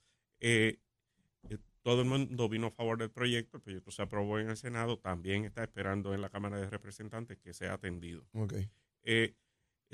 todo 1.82 2.00
el 2.00 2.08
mundo 2.08 2.48
vino 2.48 2.68
a 2.68 2.70
favor 2.70 2.96
del 2.98 3.10
proyecto, 3.10 3.58
el 3.58 3.62
proyecto 3.62 3.90
se 3.90 4.00
aprobó 4.02 4.38
en 4.38 4.48
el 4.48 4.56
Senado, 4.56 4.98
también 4.98 5.44
está 5.44 5.62
esperando 5.64 6.14
en 6.14 6.22
la 6.22 6.30
Cámara 6.30 6.56
de 6.58 6.70
Representantes 6.70 7.38
que 7.38 7.52
sea 7.52 7.74
atendido. 7.74 8.26
ok. 8.32 8.54
Eh, 9.02 9.34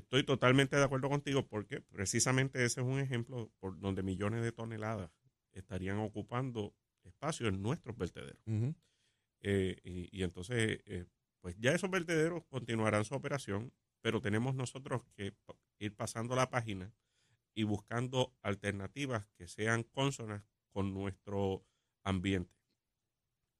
estoy 0.01 0.25
totalmente 0.25 0.77
de 0.77 0.85
acuerdo 0.85 1.09
contigo 1.09 1.47
porque 1.47 1.81
precisamente 1.81 2.65
ese 2.65 2.81
es 2.81 2.87
un 2.87 3.01
ejemplo 3.01 3.51
por 3.59 3.79
donde 3.79 4.03
millones 4.03 4.43
de 4.43 4.53
toneladas 4.53 5.11
estarían 5.53 5.99
ocupando 5.99 6.75
espacio 7.05 7.49
en 7.49 7.63
nuestros 7.63 7.97
vertederos. 7.97 8.43
Eh, 9.43 9.81
y, 9.85 10.17
y 10.17 10.23
entonces, 10.23 10.81
eh, 10.85 11.07
pues 11.41 11.57
ya 11.59 11.73
esos 11.73 11.91
vertederos 11.91 12.45
continuarán 12.49 13.05
su 13.05 13.15
operación, 13.15 13.73
pero 14.01 14.21
tenemos 14.21 14.55
nosotros 14.55 15.03
que 15.15 15.35
ir 15.79 15.95
pasando 15.95 16.37
la 16.37 16.51
página 16.51 16.93
y 17.55 17.65
buscando 17.65 18.35
alternativas 18.43 19.27
que 19.37 19.49
sean 19.49 19.83
consonas 19.83 20.43
con 20.71 20.95
nuestro 20.95 21.65
ambiente. 22.03 22.55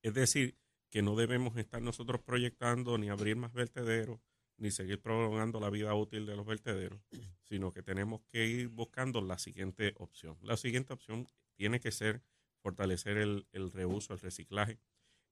Es 0.01 0.13
decir, 0.13 0.57
que 0.89 1.01
no 1.01 1.15
debemos 1.15 1.57
estar 1.57 1.81
nosotros 1.81 2.21
proyectando 2.21 2.97
ni 2.97 3.09
abrir 3.09 3.35
más 3.35 3.53
vertederos, 3.53 4.19
ni 4.57 4.71
seguir 4.71 5.01
prolongando 5.01 5.59
la 5.59 5.69
vida 5.69 5.93
útil 5.95 6.25
de 6.25 6.35
los 6.35 6.45
vertederos, 6.45 7.01
sino 7.43 7.71
que 7.73 7.81
tenemos 7.83 8.21
que 8.31 8.45
ir 8.47 8.67
buscando 8.69 9.21
la 9.21 9.37
siguiente 9.37 9.93
opción. 9.97 10.37
La 10.41 10.57
siguiente 10.57 10.93
opción 10.93 11.27
tiene 11.55 11.79
que 11.79 11.91
ser 11.91 12.21
fortalecer 12.61 13.17
el, 13.17 13.47
el 13.51 13.71
reuso, 13.71 14.13
el 14.13 14.19
reciclaje. 14.19 14.79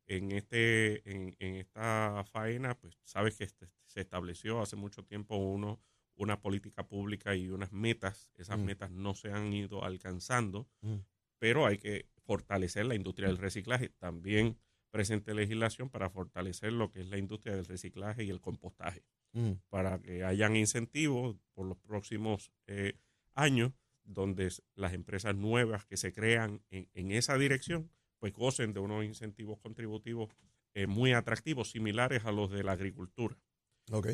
En, 0.08 0.32
este, 0.32 1.08
en, 1.12 1.36
en 1.40 1.56
esta 1.56 2.24
faena, 2.32 2.76
pues 2.80 2.98
sabes 3.04 3.36
que 3.38 3.44
este- 3.44 3.70
se 3.86 4.02
estableció 4.02 4.60
hace 4.62 4.76
mucho 4.76 5.04
tiempo 5.04 5.36
uno, 5.36 5.80
una 6.16 6.42
política 6.42 6.88
pública 6.88 7.36
y 7.36 7.50
unas 7.50 7.72
metas. 7.72 8.32
Esas 8.36 8.58
Mm. 8.58 8.64
metas 8.66 8.92
no 8.92 9.14
se 9.14 9.32
han 9.32 9.54
ido 9.54 9.84
alcanzando, 9.84 10.68
Mm. 10.82 10.96
pero 11.38 11.68
hay 11.68 11.78
que 11.78 12.10
fortalecer 12.26 12.86
la 12.88 12.96
industria 12.96 13.28
del 13.28 13.38
reciclaje. 13.38 13.90
También 13.90 14.58
presente 14.92 15.34
legislación 15.34 15.90
para 15.90 16.10
fortalecer 16.10 16.74
lo 16.74 16.90
que 16.92 17.02
es 17.02 17.08
la 17.08 17.18
industria 17.18 17.56
del 17.56 17.66
reciclaje 17.66 18.24
y 18.24 18.30
el 18.30 18.42
compostaje 18.42 19.04
Mm. 19.34 19.52
para 19.70 20.00
que 20.00 20.24
hayan 20.24 20.56
incentivos 20.56 21.38
por 21.54 21.68
los 21.68 21.78
próximos 21.78 22.52
eh, 22.66 22.94
años 23.36 23.74
donde 24.04 24.50
las 24.74 24.94
empresas 24.94 25.36
nuevas 25.36 25.86
que 25.86 25.98
se 25.98 26.12
crean 26.12 26.64
en, 26.72 26.90
en 26.94 27.12
esa 27.12 27.38
dirección 27.38 27.92
pues 28.18 28.34
gocen 28.34 28.74
de 28.74 28.80
unos 28.80 29.06
incentivos 29.06 29.60
contributivos 29.60 30.30
eh, 30.74 30.88
muy 30.88 31.14
atractivos, 31.14 31.70
similares 31.72 32.26
a 32.26 32.32
los 32.32 32.50
de 32.50 32.64
la 32.64 32.72
agricultura. 32.72 33.38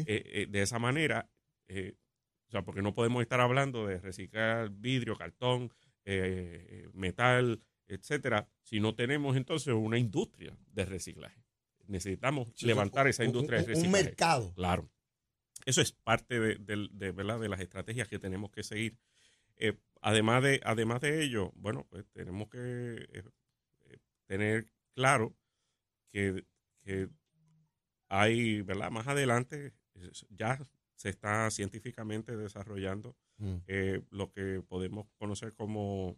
Eh, 0.06 0.48
de 0.50 0.62
esa 0.62 0.80
manera, 0.80 1.30
o 1.70 2.52
sea, 2.52 2.64
porque 2.64 2.82
no 2.82 2.94
podemos 2.94 3.22
estar 3.22 3.40
hablando 3.40 3.88
de 3.88 4.00
reciclar 4.00 4.70
vidrio, 4.70 5.16
cartón, 5.16 5.72
metal, 6.94 7.60
etcétera, 7.88 8.48
si 8.64 8.80
no 8.80 8.96
tenemos 8.96 9.36
entonces 9.38 9.74
una 9.74 9.98
industria 9.98 10.58
de 10.72 10.86
reciclaje. 10.86 11.44
Necesitamos 11.88 12.48
Sí, 12.56 12.66
levantar 12.66 13.06
un- 13.06 13.10
esa 13.10 13.24
industria 13.24 13.60
un- 13.60 13.66
de 13.66 13.72
un 13.74 13.76
reciclaje. 13.82 14.04
mercado. 14.06 14.54
Claro. 14.56 14.90
Eso 15.66 15.82
es 15.82 15.92
parte 15.92 16.40
de, 16.40 16.56
de- 16.56 16.90
de, 16.92 17.12
¿verdad? 17.12 17.40
de 17.40 17.50
las 17.50 17.60
estrategias 17.60 18.08
que 18.08 18.20
tenemos 18.20 18.52
que 18.52 18.64
seguir. 18.64 18.98
Eh, 19.58 19.78
además, 20.02 20.44
de, 20.44 20.60
además 20.64 21.02
de 21.02 21.24
ello, 21.24 21.52
bueno, 21.56 21.86
pues 21.90 22.06
tenemos 22.12 22.50
que 22.50 22.58
eh, 22.60 23.24
eh, 23.86 23.98
tener 24.26 24.68
claro 24.94 25.36
que, 26.12 26.46
que 26.84 27.10
hay, 28.10 28.62
¿verdad? 28.62 28.92
Más 28.92 29.08
adelante 29.08 29.74
ya 30.30 30.60
se 30.96 31.10
está 31.10 31.50
científicamente 31.52 32.36
desarrollando 32.38 33.16
Mm. 33.38 33.56
eh, 33.68 34.02
lo 34.12 34.32
que 34.32 34.62
podemos 34.66 35.08
conocer 35.18 35.54
como 35.56 36.18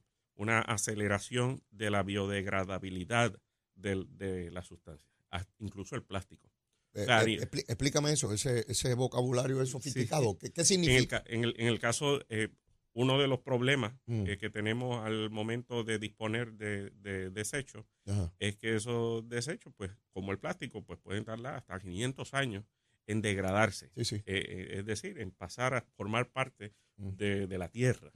aceleración 0.78 1.62
de 1.72 1.90
la 1.92 2.02
biodegradabilidad 2.04 3.38
de, 3.76 4.50
la 4.52 4.64
sustancia, 4.64 5.08
hasta 5.30 5.54
incluso 5.60 5.96
el 5.96 6.04
plástico. 6.04 6.50
Eh, 6.94 7.06
sea, 7.06 7.24
eh, 7.24 7.38
explícame 7.68 8.12
eso, 8.12 8.34
ese, 8.34 8.66
ese 8.68 8.94
vocabulario 8.96 9.62
es 9.62 9.70
sofisticado. 9.70 10.38
¿Qué, 10.40 10.52
qué 10.52 10.62
En 10.62 10.64
el, 10.64 10.66
significa? 10.66 11.24
ca- 11.24 11.30
en 11.32 11.44
el, 11.44 11.54
en 11.58 11.68
el 11.68 11.80
caso, 11.80 12.20
eh, 12.30 12.50
uno 12.94 13.20
de 13.20 13.28
los 13.28 13.40
problemas 13.42 13.94
Mm. 14.08 14.24
que 14.40 14.50
tenemos 14.50 15.06
al 15.06 15.30
momento 15.30 15.84
de 15.84 16.00
disponer 16.00 16.54
de, 16.54 16.90
de 16.92 17.30
desechos 17.30 17.86
Ajá. 18.08 18.34
es 18.40 18.56
que 18.56 18.76
esos 18.76 19.28
desechos, 19.30 19.72
pues 19.78 19.92
como 20.12 20.32
el 20.32 20.40
plástico, 20.40 20.84
pues 20.84 20.98
pueden 21.00 21.24
tardar 21.24 21.54
hasta 21.56 21.80
500 21.80 22.34
años 22.34 22.64
en 23.06 23.22
degradarse. 23.22 23.92
Sí, 23.96 24.04
sí. 24.06 24.24
Es 24.26 24.84
decir, 24.86 25.20
en 25.20 25.30
pasar 25.32 25.76
a 25.76 25.82
formar 25.96 26.30
parte 26.32 26.74
Mm. 27.00 27.10
de, 27.16 27.46
de 27.46 27.58
la 27.60 27.70
tierra. 27.70 28.12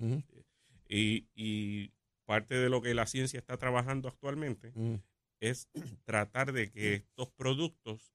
Y, 0.89 1.27
y 1.35 1.91
parte 2.31 2.55
de 2.55 2.69
lo 2.69 2.81
que 2.81 2.93
la 2.93 3.05
ciencia 3.07 3.37
está 3.39 3.57
trabajando 3.57 4.07
actualmente 4.07 4.69
ujú. 4.75 5.01
es 5.41 5.67
tratar 6.05 6.53
de 6.53 6.71
que 6.71 6.93
estos 6.95 7.29
productos 7.31 8.13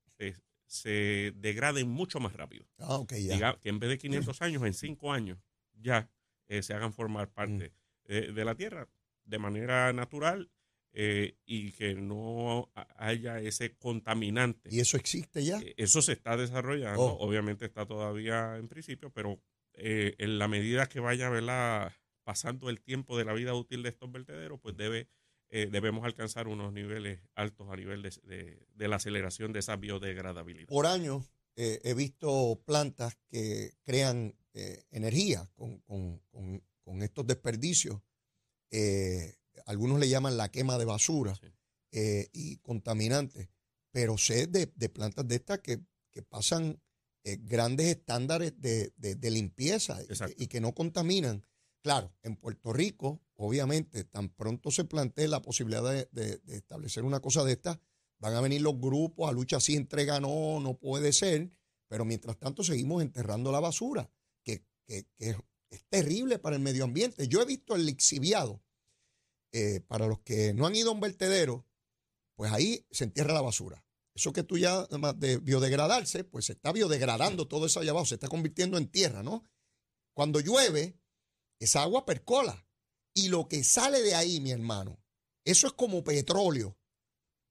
se 0.67 1.33
degraden 1.37 1.89
mucho 1.89 2.19
más 2.19 2.33
rápido. 2.33 2.67
Ah, 2.79 2.97
ok, 2.97 3.13
ya. 3.13 3.35
Diga, 3.35 3.59
que 3.61 3.69
en 3.69 3.79
vez 3.79 3.91
de 3.91 3.99
500 3.99 4.43
años, 4.43 4.63
en 4.65 4.75
5 4.75 5.13
años 5.13 5.39
ya 5.75 6.09
eh, 6.49 6.63
se 6.63 6.75
hagan 6.75 6.93
formar 6.93 7.31
parte 7.31 7.73
de 8.05 8.45
la 8.45 8.55
tierra 8.55 8.89
de 9.25 9.39
manera 9.39 9.93
natural 9.93 10.51
eh, 10.93 11.37
y 11.45 11.73
que 11.73 11.95
no 11.95 12.71
ha- 12.75 12.89
haya 13.09 13.39
ese 13.41 13.77
contaminante. 13.77 14.71
¿Y 14.73 14.81
eso 14.81 14.97
existe 14.97 15.45
ya? 15.45 15.59
Eh, 15.61 15.75
Eso 15.77 16.01
se 16.03 16.13
está 16.13 16.37
desarrollando, 16.37 17.03
Oh. 17.03 17.19
obviamente 17.27 17.65
está 17.67 17.85
todavía 17.87 18.57
en 18.57 18.69
principio, 18.69 19.11
pero 19.11 19.39
eh, 19.75 20.15
en 20.19 20.39
la 20.39 20.49
medida 20.49 20.89
que 20.89 21.01
vaya 21.01 21.29
¿verdad? 21.29 21.93
Pasando 22.27 22.69
el 22.71 22.81
tiempo 22.81 23.17
de 23.17 23.25
la 23.25 23.33
vida 23.35 23.55
útil 23.55 23.85
de 23.85 23.91
estos 23.91 24.11
vertederos, 24.11 24.59
pues 24.61 24.77
debe, 24.77 25.07
eh, 25.49 25.69
debemos 25.71 26.05
alcanzar 26.05 26.49
unos 26.49 26.73
niveles 26.73 27.21
altos 27.37 27.69
a 27.71 27.77
nivel 27.77 28.03
de, 28.03 28.11
de- 28.25 28.67
de 28.75 28.89
la 28.89 28.97
aceleración 28.97 29.53
de 29.53 29.61
esa 29.61 29.77
biodegradabilidad. 29.77 30.67
Por 30.67 30.87
años 30.87 31.25
eh, 31.55 31.81
he 31.85 31.95
visto 31.95 32.61
plantas 32.67 33.17
que 33.29 33.75
crean 33.85 34.35
eh, 34.55 34.83
energía 34.91 35.49
con, 35.55 35.79
con- 35.83 36.19
con- 36.33 36.65
con 36.83 37.03
estos 37.03 37.25
desperdicios. 37.29 38.01
Algunos 39.67 39.99
le 40.01 40.09
llaman 40.09 40.37
la 40.37 40.51
quema 40.51 40.79
de 40.79 40.85
basura 40.85 41.35
Sí. 41.37 42.29
y 42.33 42.57
contaminantes, 42.59 43.49
pero 43.93 44.19
sé 44.19 44.47
de, 44.49 44.67
de 44.75 44.89
plantas 44.89 45.27
de 45.29 45.37
estas 45.37 45.61
que, 45.61 45.81
que 46.11 46.23
pasan 46.23 46.81
grandes 47.25 47.87
estándares 47.87 48.61
de, 48.61 48.93
de- 48.97 49.31
limpieza 49.31 49.99
y 50.37 50.47
que 50.49 50.61
no 50.61 50.75
contaminan. 50.75 51.43
Claro, 51.87 52.13
en 52.25 52.35
Puerto 52.35 52.73
Rico, 52.73 53.23
obviamente, 53.37 54.03
tan 54.03 54.29
pronto 54.29 54.73
se 54.73 54.83
plantee 54.83 55.29
la 55.29 55.41
posibilidad 55.41 55.85
de, 55.85 56.41
establecer 56.49 57.05
una 57.05 57.21
cosa 57.21 57.45
de 57.45 57.53
estas, 57.53 57.79
van 58.19 58.35
a 58.35 58.41
venir 58.41 58.61
los 58.61 58.77
grupos 58.81 59.31
a 59.31 59.33
lucha 59.33 59.61
si 59.61 59.77
entrega 59.77 60.19
no, 60.19 60.59
no 60.59 60.77
puede 60.81 61.13
ser, 61.13 61.49
pero 61.87 62.05
mientras 62.05 62.39
tanto 62.39 62.65
seguimos 62.65 63.03
enterrando 63.03 63.53
la 63.53 63.61
basura, 63.61 64.11
que, 64.43 64.65
es, 64.89 65.37
terrible 65.89 66.41
para 66.41 66.57
el 66.57 66.63
medio 66.63 66.83
ambiente. 66.83 67.29
Yo 67.29 67.41
he 67.41 67.45
visto 67.45 67.77
el 67.77 67.87
lixiviado, 67.87 68.61
eh, 69.53 69.79
para 69.87 70.09
los 70.09 70.19
que 70.23 70.53
no 70.55 70.67
han 70.67 70.75
ido 70.75 70.91
a 70.91 70.95
un 70.95 71.01
vertedero, 71.01 71.69
pues 72.35 72.51
ahí 72.51 72.85
se 72.91 73.05
entierra 73.05 73.33
la 73.33 73.43
basura. 73.43 73.87
Eso 74.13 74.33
que 74.33 74.43
tú 74.43 74.59
ya 74.59 74.89
llamas 74.91 75.21
de 75.21 75.37
biodegradarse, 75.37 76.25
pues 76.25 76.47
se 76.47 76.55
está 76.55 76.73
biodegradando 76.73 77.47
todo 77.47 77.67
eso 77.67 77.79
allá 77.79 77.93
abajo, 77.93 78.07
se 78.07 78.15
está 78.15 78.27
convirtiendo 78.27 78.77
en 78.77 78.89
tierra, 78.89 79.23
¿no? 79.23 79.45
Cuando 80.15 80.41
llueve, 80.41 80.99
esa 81.59 81.83
agua 81.83 82.05
percola. 82.05 82.67
Y 83.15 83.29
lo 83.29 83.49
que 83.49 83.65
sale 83.65 84.03
de 84.03 84.15
ahí, 84.15 84.41
mi 84.41 84.51
hermano, 84.51 84.99
eso 85.45 85.67
es 85.67 85.73
como 85.73 86.05
petróleo. 86.05 86.77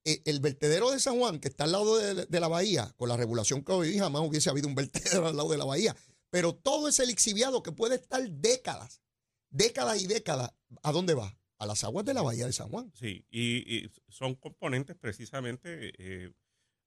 Eh, 0.03 0.21
El 0.25 0.39
vertedero 0.39 0.91
de 0.91 0.99
San 0.99 1.17
Juan, 1.17 1.39
que 1.39 1.47
está 1.47 1.63
al 1.63 1.71
lado 1.71 1.97
de, 1.97 2.25
de 2.25 2.39
la 2.39 2.47
bahía, 2.47 2.93
con 2.97 3.09
la 3.09 3.17
regulación 3.17 3.63
que 3.63 3.71
hoy 3.71 3.97
jamás 3.97 4.21
hubiese 4.21 4.49
habido 4.49 4.67
un 4.67 4.75
vertedero 4.75 5.27
al 5.27 5.35
lado 5.35 5.49
de 5.49 5.57
la 5.57 5.65
bahía. 5.65 5.95
Pero 6.29 6.53
todo 6.53 6.87
ese 6.87 7.05
lixiviado 7.05 7.63
que 7.63 7.71
puede 7.71 7.95
estar 7.95 8.21
décadas, 8.29 9.01
décadas 9.49 10.01
y 10.01 10.07
décadas, 10.07 10.53
¿a 10.83 10.91
dónde 10.91 11.13
va? 11.13 11.37
A 11.57 11.65
las 11.65 11.83
aguas 11.83 12.05
de 12.05 12.13
la 12.13 12.21
bahía 12.21 12.45
de 12.45 12.53
San 12.53 12.69
Juan. 12.69 12.91
Sí, 12.93 13.25
y, 13.29 13.77
y 13.77 13.91
son 14.09 14.35
componentes 14.35 14.97
precisamente 14.97 15.93
eh, 15.97 16.31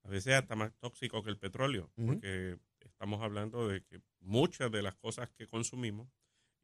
a 0.05 0.09
veces 0.09 0.35
hasta 0.35 0.55
más 0.55 0.73
tóxicos 0.79 1.25
que 1.25 1.31
el 1.31 1.39
petróleo, 1.39 1.91
porque 1.97 2.59
estamos 2.81 3.23
hablando 3.23 3.67
de 3.67 3.83
que 3.85 4.03
muchas 4.21 4.71
de 4.71 4.83
las 4.83 4.95
cosas 4.97 5.31
que 5.31 5.49
consumimos 5.49 6.09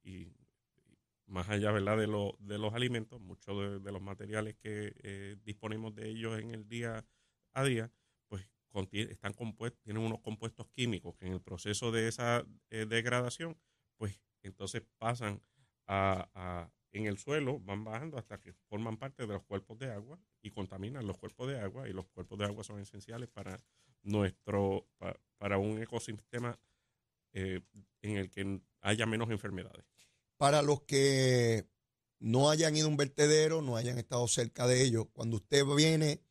y 0.03 0.27
más 1.27 1.49
allá 1.49 1.73
¿verdad? 1.73 1.99
De, 1.99 2.07
lo- 2.07 2.37
de 2.41 2.59
los 2.59 2.75
alimentos, 2.75 3.21
muchos 3.21 3.83
de, 3.83 3.93
los 3.93 4.03
materiales 4.03 4.57
que 4.57 4.95
eh, 5.03 5.37
disponemos 5.45 5.95
de 5.95 6.09
ellos 6.11 6.39
en 6.39 6.51
el 6.53 6.69
día 6.69 7.07
a 7.53 7.65
día, 7.65 7.93
pues 8.29 8.47
están 8.93 9.33
compuestos, 9.35 9.81
tienen 9.83 10.03
unos 10.03 10.21
compuestos 10.21 10.67
químicos 10.71 11.15
que 11.17 11.27
en 11.27 11.33
el 11.35 11.41
proceso 11.41 11.93
de 11.93 12.09
esa 12.09 12.45
eh, 12.71 12.87
degradación, 12.87 13.57
pues 13.97 14.21
entonces 14.43 14.83
pasan 14.99 15.43
a, 15.87 16.29
a- 16.35 16.71
en 16.93 17.07
el 17.07 17.19
suelo, 17.19 17.59
van 17.61 17.83
bajando 17.85 18.19
hasta 18.19 18.39
que 18.41 18.53
forman 18.69 18.97
parte 18.99 19.27
de 19.27 19.33
los 19.33 19.43
cuerpos 19.45 19.79
de 19.79 19.91
agua 19.91 20.21
y 20.43 20.51
contaminan 20.51 21.07
los 21.07 21.19
cuerpos 21.19 21.49
de 21.49 21.59
agua 21.59 21.89
y 21.89 21.93
los 21.93 22.07
cuerpos 22.07 22.39
de 22.39 22.45
agua 22.45 22.63
son 22.63 22.79
esenciales 22.81 23.29
para 23.29 23.61
nuestro 24.03 24.87
pa- 24.99 25.19
para 25.39 25.59
un 25.59 25.83
ecosistema 25.83 26.57
eh, 27.33 27.61
en 28.03 28.17
el 28.17 28.31
que 28.31 28.61
haya 28.81 29.07
menos 29.07 29.31
enfermedades. 29.31 29.87
Para 30.37 30.62
los 30.62 30.83
que 30.83 31.68
no 32.18 32.51
hayan 32.51 32.77
ido 32.77 32.87
a 32.87 32.90
un 32.90 32.97
vertedero, 32.97 33.62
no 33.62 33.77
hayan 33.77 33.99
estado 33.99 34.27
cerca 34.29 34.66
de 34.66 34.83
ellos, 34.83 35.07
cuando 35.12 35.37
usted 35.37 35.64
viene 35.64 36.23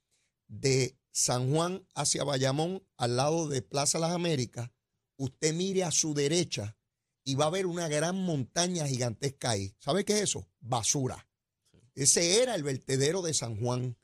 de 0.47 0.97
San 1.11 1.51
Juan 1.51 1.87
hacia 1.95 2.23
Bayamón, 2.23 2.83
al 2.97 3.15
lado 3.15 3.47
de 3.47 3.61
Plaza 3.61 3.99
Las 3.99 4.11
Américas, 4.11 4.71
usted 5.17 5.53
mire 5.53 5.83
a 5.83 5.91
su 5.91 6.13
derecha 6.13 6.77
y 7.23 7.35
va 7.35 7.45
a 7.45 7.51
ver 7.51 7.65
una 7.65 7.87
gran 7.87 8.15
montaña 8.15 8.87
gigantesca 8.87 9.51
ahí. 9.51 9.75
¿Sabe 9.79 10.03
qué 10.03 10.13
es 10.13 10.21
eso? 10.23 10.47
Basura. 10.59 11.27
Ese 11.95 12.41
era 12.41 12.55
el 12.55 12.63
vertedero 12.63 13.21
de 13.21 13.33
San 13.33 13.59
Juan. 13.59 13.97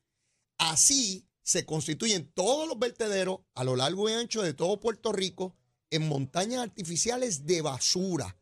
Así 0.58 1.28
se 1.42 1.66
constituyen 1.66 2.32
todos 2.34 2.68
los 2.68 2.78
vertederos 2.78 3.40
a 3.56 3.64
lo 3.64 3.76
largo 3.76 4.10
y 4.10 4.14
ancho 4.14 4.44
de 4.44 4.54
todo 4.54 4.80
Puerto 4.80 5.12
Rico 5.12 5.56
en 5.90 6.08
montañas 6.08 6.62
artificiales 6.62 7.46
de 7.46 7.62
basura. 7.62 8.39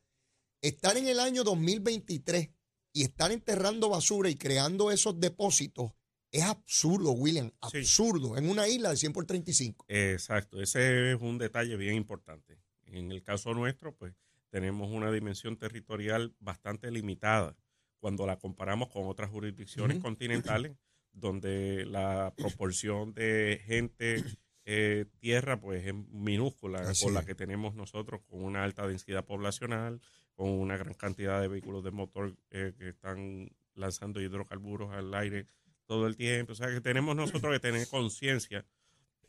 Estar 0.67 0.97
en 0.97 1.07
el 1.07 1.21
año 1.21 1.45
2023 1.45 2.49
y 2.91 3.03
estar 3.03 3.31
enterrando 3.31 3.87
basura 3.87 4.29
y 4.29 4.35
creando 4.35 4.91
esos 4.91 5.17
depósitos 5.17 5.93
es 6.29 6.43
absurdo, 6.43 7.11
William, 7.11 7.51
Sí. 7.71 7.77
absurdo, 7.77 8.37
en 8.37 8.49
una 8.49 8.67
isla 8.67 8.89
de 8.89 8.97
100 8.97 9.13
por 9.13 9.25
35. 9.25 9.85
Exacto, 9.87 10.61
ese 10.61 11.13
es 11.13 11.21
un 11.21 11.37
detalle 11.37 11.77
bien 11.77 11.95
importante. 11.95 12.59
En 12.83 13.13
el 13.13 13.23
caso 13.23 13.53
nuestro, 13.53 13.95
pues 13.95 14.13
tenemos 14.49 14.91
una 14.91 15.09
dimensión 15.09 15.55
territorial 15.55 16.35
bastante 16.39 16.91
limitada 16.91 17.55
cuando 17.99 18.27
la 18.27 18.37
comparamos 18.37 18.89
con 18.89 19.07
otras 19.07 19.29
jurisdicciones 19.29 19.99
continentales, 19.99 20.75
donde 21.13 21.85
la 21.85 22.33
proporción 22.35 23.13
de 23.13 23.61
gente, 23.65 24.21
eh, 24.69 25.05
tierra, 25.19 25.59
pues 25.61 25.85
es 25.87 25.93
minúscula 26.11 26.79
Así 26.81 27.05
con 27.05 27.13
la 27.13 27.23
que 27.25 27.35
tenemos 27.35 27.73
nosotros, 27.73 28.19
con 28.27 28.43
una 28.43 28.65
alta 28.65 28.85
densidad 28.85 29.23
poblacional, 29.23 30.01
con 30.35 30.49
una 30.49 30.75
gran 30.75 30.93
cantidad 30.93 31.39
de 31.39 31.47
vehículos 31.47 31.83
de 31.85 31.91
motor 31.91 32.35
eh, 32.51 32.73
que 32.77 32.89
están 32.89 33.49
lanzando 33.75 34.19
hidrocarburos 34.19 34.91
al 34.93 35.13
aire 35.13 35.47
todo 35.85 36.05
el 36.05 36.17
tiempo. 36.17 36.51
O 36.51 36.55
sea, 36.55 36.67
que 36.67 36.81
tenemos 36.81 37.15
nosotros 37.15 37.53
que 37.53 37.59
tener 37.59 37.87
conciencia 37.87 38.65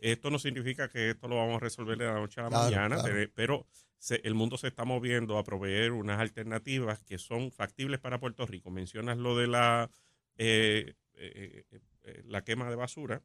esto 0.01 0.31
no 0.31 0.38
significa 0.38 0.88
que 0.88 1.11
esto 1.11 1.27
lo 1.27 1.37
vamos 1.37 1.57
a 1.57 1.61
resolver 1.61 1.98
de 1.98 2.05
la 2.07 2.14
noche 2.14 2.40
a 2.40 2.44
la 2.44 2.51
Claro, 2.51 2.64
mañana, 2.66 2.96
claro. 3.03 3.31
pero, 3.35 3.66
se- 3.98 4.20
el 4.22 4.35
mundo 4.35 4.57
se 4.57 4.68
está 4.68 4.85
moviendo 4.85 5.38
a 5.38 5.42
proveer 5.44 5.90
unas 5.90 6.20
alternativas 6.20 7.03
que 7.03 7.18
son 7.18 7.51
factibles 7.51 7.98
para 7.98 8.20
Puerto 8.20 8.46
Rico. 8.46 8.70
Mencionas 8.70 9.18
lo 9.18 9.37
de 9.37 9.48
la, 9.48 9.90
eh, 10.37 10.94
eh, 11.14 11.64
eh, 11.72 11.81
eh, 12.05 12.22
la 12.27 12.44
quema 12.44 12.70
de 12.70 12.77
basura. 12.77 13.22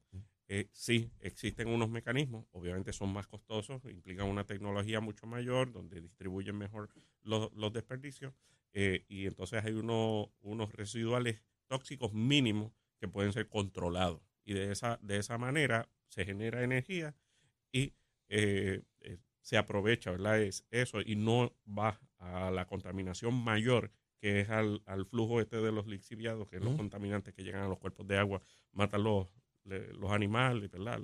Eh, 0.47 0.67
sí, 0.73 1.09
existen 1.21 1.69
unos 1.69 1.89
mecanismos, 1.89 2.45
obviamente 2.51 2.91
son 2.93 3.11
más 3.13 3.27
costosos, 3.27 3.83
implican 3.85 4.27
una 4.27 4.45
tecnología 4.45 4.99
mucho 4.99 5.25
mayor, 5.25 5.71
donde 5.71 6.01
distribuyen 6.01 6.57
mejor 6.57 6.89
los, 7.21 7.51
los 7.53 7.71
desperdicios, 7.71 8.33
eh, 8.73 9.05
y 9.07 9.25
entonces 9.25 9.63
hay 9.63 9.73
uno- 9.73 10.33
unos 10.41 10.73
residuales 10.73 11.41
tóxicos 11.67 12.13
mínimos 12.13 12.73
que 12.99 13.07
pueden 13.07 13.31
ser 13.33 13.47
controlados. 13.47 14.21
Y 14.45 14.53
de 14.53 14.71
esa, 14.71 14.99
de 15.01 15.17
esa 15.17 15.37
manera 15.37 15.89
se 16.09 16.25
genera 16.25 16.63
energía 16.63 17.15
y 17.71 17.93
eh, 18.29 18.81
eh, 19.01 19.17
se 19.41 19.57
aprovecha, 19.57 20.11
¿verdad? 20.11 20.41
Es 20.41 20.65
eso 20.71 21.01
y 21.01 21.15
no 21.15 21.55
va 21.67 21.99
a 22.19 22.51
la 22.51 22.67
contaminación 22.67 23.33
mayor 23.33 23.91
que 24.19 24.39
es 24.41 24.49
al, 24.49 24.81
flujo 25.09 25.41
este 25.41 25.57
de 25.57 25.71
los 25.73 25.85
lixiviados, 25.85 26.47
que 26.47 26.55
es 26.57 26.63
los 26.63 26.75
contaminantes 26.77 27.33
que 27.33 27.43
llegan 27.43 27.63
a 27.63 27.67
los 27.67 27.77
cuerpos 27.77 28.07
de 28.07 28.17
agua, 28.17 28.41
matan 28.71 29.03
los, 29.03 29.27
los 29.65 30.11
animales, 30.11 30.69
¿verdad? 30.69 30.99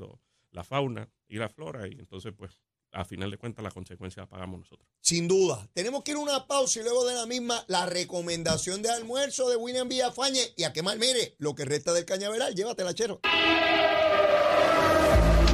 la 0.52 0.64
fauna 0.64 1.10
y 1.28 1.38
la 1.38 1.50
flora, 1.50 1.88
y 1.88 1.94
entonces 1.94 2.34
pues 2.36 2.62
a 2.92 3.06
final 3.06 3.30
de 3.30 3.38
cuentas 3.38 3.64
la 3.64 3.72
consecuencia 3.72 4.24
la 4.24 4.30
pagamos 4.30 4.60
nosotros. 4.60 4.88
Sin 5.02 5.28
duda. 5.28 5.70
Tenemos 5.74 6.04
que 6.04 6.12
ir 6.12 6.18
a 6.18 6.22
una 6.22 6.48
pausa 6.48 6.80
y 6.80 6.84
luego 6.84 7.06
de 7.06 7.16
la 7.16 7.26
misma 7.26 7.64
la 7.68 7.86
recomendación 7.86 8.82
de 8.82 8.90
almuerzo 8.90 9.50
de 9.50 9.56
William 9.56 9.88
Villafañe 9.88 10.54
y 10.56 10.64
a 10.64 10.74
quemar, 10.74 10.98
mire, 10.98 11.36
lo 11.38 11.56
que 11.56 11.66
resta 11.66 11.94
del 11.94 12.06
cañaveral, 12.06 12.56
llévatela, 12.56 12.94
chero. 12.94 13.20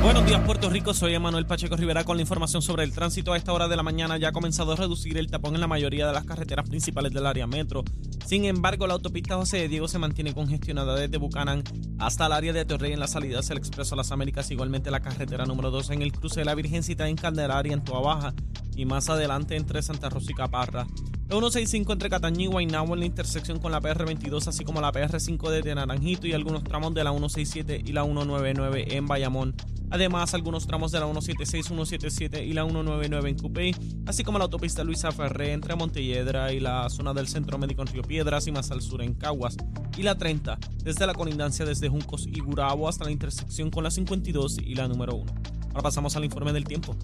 Buenos 0.05 0.23
días, 0.27 0.39
Puerto 0.45 0.69
Rico. 0.69 0.93
Soy 0.93 1.15
Emanuel 1.15 1.47
Pacheco 1.47 1.75
Rivera 1.75 2.03
con 2.03 2.17
la 2.17 2.21
información 2.21 2.61
sobre 2.61 2.83
el 2.83 2.91
tránsito. 2.91 3.33
A 3.33 3.37
esta 3.37 3.53
hora 3.53 3.67
de 3.67 3.75
la 3.75 3.81
mañana 3.81 4.17
ya 4.17 4.27
ha 4.27 4.31
comenzado 4.31 4.73
a 4.73 4.75
reducir 4.75 5.17
el 5.17 5.31
tapón 5.31 5.55
en 5.55 5.61
la 5.61 5.67
mayoría 5.67 6.05
de 6.05 6.13
las 6.13 6.25
carreteras 6.25 6.69
principales 6.69 7.11
del 7.11 7.25
área 7.25 7.47
metro. 7.47 7.83
Sin 8.23 8.45
embargo, 8.45 8.85
la 8.85 8.93
autopista 8.93 9.35
José 9.35 9.57
de 9.57 9.67
Diego 9.67 9.87
se 9.87 9.97
mantiene 9.97 10.35
congestionada 10.35 10.95
desde 10.95 11.17
Bucanán 11.17 11.63
hasta 11.97 12.27
el 12.27 12.33
área 12.33 12.53
de 12.53 12.65
Torrey 12.65 12.93
en 12.93 12.99
la 12.99 13.07
salida 13.07 13.39
hacia 13.39 13.53
el 13.53 13.59
Expreso 13.59 13.95
a 13.95 13.97
las 13.97 14.11
Américas. 14.11 14.51
Igualmente 14.51 14.91
la 14.91 14.99
carretera 14.99 15.47
número 15.47 15.71
2 15.71 15.89
en 15.89 16.03
el 16.03 16.11
cruce 16.11 16.41
de 16.41 16.45
la 16.45 16.53
Virgencita 16.53 17.09
en 17.09 17.15
Candelaria 17.15 17.73
en 17.73 17.83
Toa 17.83 18.01
Baja 18.01 18.33
y 18.75 18.85
más 18.85 19.09
adelante 19.09 19.55
entre 19.55 19.81
Santa 19.81 20.09
Rosa 20.09 20.31
y 20.31 20.35
Caparra. 20.35 20.85
La 21.27 21.37
165 21.37 21.91
entre 21.91 22.07
Catañí 22.07 22.43
y 22.43 22.47
Guaynabo 22.47 22.93
en 22.93 22.99
la 22.99 23.05
intersección 23.07 23.57
con 23.57 23.71
la 23.71 23.81
PR22, 23.81 24.47
así 24.47 24.63
como 24.63 24.79
la 24.79 24.91
PR5 24.91 25.49
desde 25.49 25.73
Naranjito 25.73 26.27
y 26.27 26.33
algunos 26.33 26.63
tramos 26.63 26.93
de 26.93 27.03
la 27.03 27.09
167 27.09 27.81
y 27.83 27.93
la 27.93 28.03
199 28.03 28.95
en 28.95 29.07
Bayamón. 29.07 29.55
Además, 29.89 30.35
algunos 30.35 30.67
tramos 30.67 30.91
de 30.91 30.99
la 30.99 31.05
176, 31.05 31.65
177 31.65 32.45
y 32.45 32.53
la 32.53 32.63
199 32.63 33.27
en 33.27 33.37
Cupey, 33.39 33.75
así 34.05 34.23
como 34.23 34.37
la 34.37 34.43
autopista 34.43 34.83
Luisa 34.83 35.11
Ferré 35.11 35.53
entre 35.53 35.75
Montelledra 35.75 36.53
y 36.53 36.59
la 36.59 36.87
zona 36.91 37.11
del 37.11 37.27
Centro 37.27 37.57
Médico 37.57 37.81
en 37.81 37.87
Río 37.87 38.03
Piedras 38.03 38.45
y 38.45 38.51
más 38.51 38.69
al 38.69 38.83
sur 38.83 39.01
en 39.01 39.15
Caguas, 39.15 39.57
y 39.97 40.03
la 40.03 40.15
30 40.15 40.59
desde 40.83 41.07
la 41.07 41.15
colindancia 41.15 41.65
desde 41.65 41.89
Juncos 41.89 42.27
y 42.27 42.39
Gurabo 42.39 42.87
hasta 42.87 43.03
la 43.03 43.11
intersección 43.11 43.71
con 43.71 43.83
la 43.83 43.89
52 43.89 44.59
y 44.59 44.75
la 44.75 44.87
número 44.87 45.15
1. 45.15 45.33
Ahora 45.69 45.81
pasamos 45.81 46.15
al 46.15 46.23
informe 46.23 46.53
del 46.53 46.65
tiempo. 46.65 46.95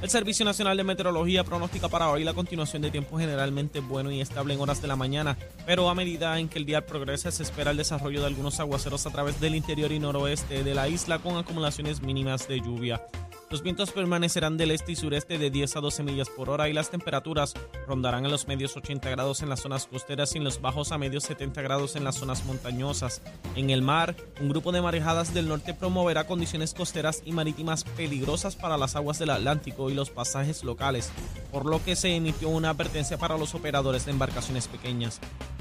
El 0.00 0.10
Servicio 0.10 0.44
Nacional 0.44 0.76
de 0.76 0.84
Meteorología 0.84 1.42
pronostica 1.42 1.88
para 1.88 2.08
hoy 2.08 2.22
la 2.22 2.32
continuación 2.32 2.82
de 2.82 2.92
tiempo 2.92 3.18
generalmente 3.18 3.80
bueno 3.80 4.12
y 4.12 4.20
estable 4.20 4.54
en 4.54 4.60
horas 4.60 4.80
de 4.80 4.86
la 4.86 4.94
mañana, 4.94 5.36
pero 5.66 5.90
a 5.90 5.94
medida 5.96 6.38
en 6.38 6.48
que 6.48 6.60
el 6.60 6.66
día 6.66 6.86
progrese 6.86 7.32
se 7.32 7.42
espera 7.42 7.72
el 7.72 7.76
desarrollo 7.76 8.20
de 8.20 8.26
algunos 8.26 8.60
aguaceros 8.60 9.06
a 9.06 9.10
través 9.10 9.40
del 9.40 9.56
interior 9.56 9.90
y 9.90 9.98
noroeste 9.98 10.62
de 10.62 10.74
la 10.74 10.86
isla 10.86 11.18
con 11.18 11.36
acumulaciones 11.36 12.00
mínimas 12.00 12.46
de 12.46 12.60
lluvia. 12.60 13.02
Los 13.50 13.62
vientos 13.62 13.92
permanecerán 13.92 14.58
del 14.58 14.72
este 14.72 14.92
y 14.92 14.96
sureste 14.96 15.38
de 15.38 15.50
10 15.50 15.76
a 15.76 15.80
12 15.80 16.02
millas 16.02 16.28
por 16.28 16.50
hora 16.50 16.68
y 16.68 16.74
las 16.74 16.90
temperaturas 16.90 17.54
rondarán 17.86 18.26
en 18.26 18.30
los 18.30 18.46
medios 18.46 18.76
80 18.76 19.08
grados 19.08 19.40
en 19.40 19.48
las 19.48 19.60
zonas 19.60 19.86
costeras 19.86 20.34
y 20.34 20.38
en 20.38 20.44
los 20.44 20.60
bajos 20.60 20.92
a 20.92 20.98
medios 20.98 21.24
70 21.24 21.62
grados 21.62 21.96
en 21.96 22.04
las 22.04 22.16
zonas 22.16 22.44
montañosas. 22.44 23.22
En 23.56 23.70
el 23.70 23.80
mar, 23.80 24.14
un 24.42 24.50
grupo 24.50 24.70
de 24.70 24.82
marejadas 24.82 25.32
del 25.32 25.48
norte 25.48 25.72
promoverá 25.72 26.26
condiciones 26.26 26.74
costeras 26.74 27.22
y 27.24 27.32
marítimas 27.32 27.84
peligrosas 27.84 28.54
para 28.54 28.76
las 28.76 28.96
aguas 28.96 29.18
del 29.18 29.30
Atlántico 29.30 29.88
y 29.88 29.94
los 29.94 30.10
pasajes 30.10 30.62
locales, 30.62 31.10
por 31.50 31.64
lo 31.64 31.82
que 31.82 31.96
se 31.96 32.14
emitió 32.14 32.50
una 32.50 32.68
advertencia 32.68 33.16
para 33.16 33.38
los 33.38 33.54
operadores 33.54 34.04
de 34.04 34.10
embarcaciones 34.10 34.68
pequeñas. 34.68 35.20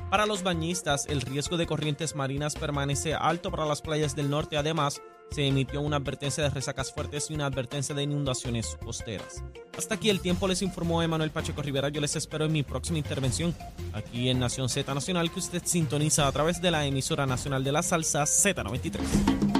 Para 0.09 0.25
los 0.25 0.43
bañistas, 0.43 1.05
el 1.07 1.21
riesgo 1.21 1.55
de 1.55 1.67
corrientes 1.67 2.15
marinas 2.15 2.55
permanece 2.55 3.13
alto 3.13 3.49
para 3.49 3.65
las 3.65 3.81
playas 3.81 4.15
del 4.15 4.29
norte. 4.29 4.57
Además, 4.57 5.01
se 5.31 5.47
emitió 5.47 5.81
una 5.81 5.97
advertencia 5.97 6.43
de 6.43 6.49
resacas 6.49 6.91
fuertes 6.93 7.29
y 7.29 7.33
una 7.33 7.45
advertencia 7.45 7.93
de 7.93 8.03
inundaciones 8.03 8.77
costeras. 8.83 9.43
Hasta 9.77 9.95
aquí 9.95 10.09
el 10.09 10.21
tiempo 10.21 10.47
les 10.47 10.61
informó 10.61 11.03
Emanuel 11.03 11.31
Pacheco 11.31 11.61
Rivera. 11.61 11.89
Yo 11.89 12.01
les 12.01 12.15
espero 12.15 12.45
en 12.45 12.51
mi 12.51 12.63
próxima 12.63 12.97
intervención 12.97 13.55
aquí 13.93 14.29
en 14.29 14.39
Nación 14.39 14.69
Z 14.69 14.93
Nacional 14.93 15.31
que 15.31 15.39
usted 15.39 15.61
sintoniza 15.65 16.27
a 16.27 16.31
través 16.31 16.61
de 16.61 16.71
la 16.71 16.85
emisora 16.85 17.25
nacional 17.25 17.63
de 17.63 17.71
la 17.71 17.83
salsa 17.83 18.23
Z93. 18.23 19.56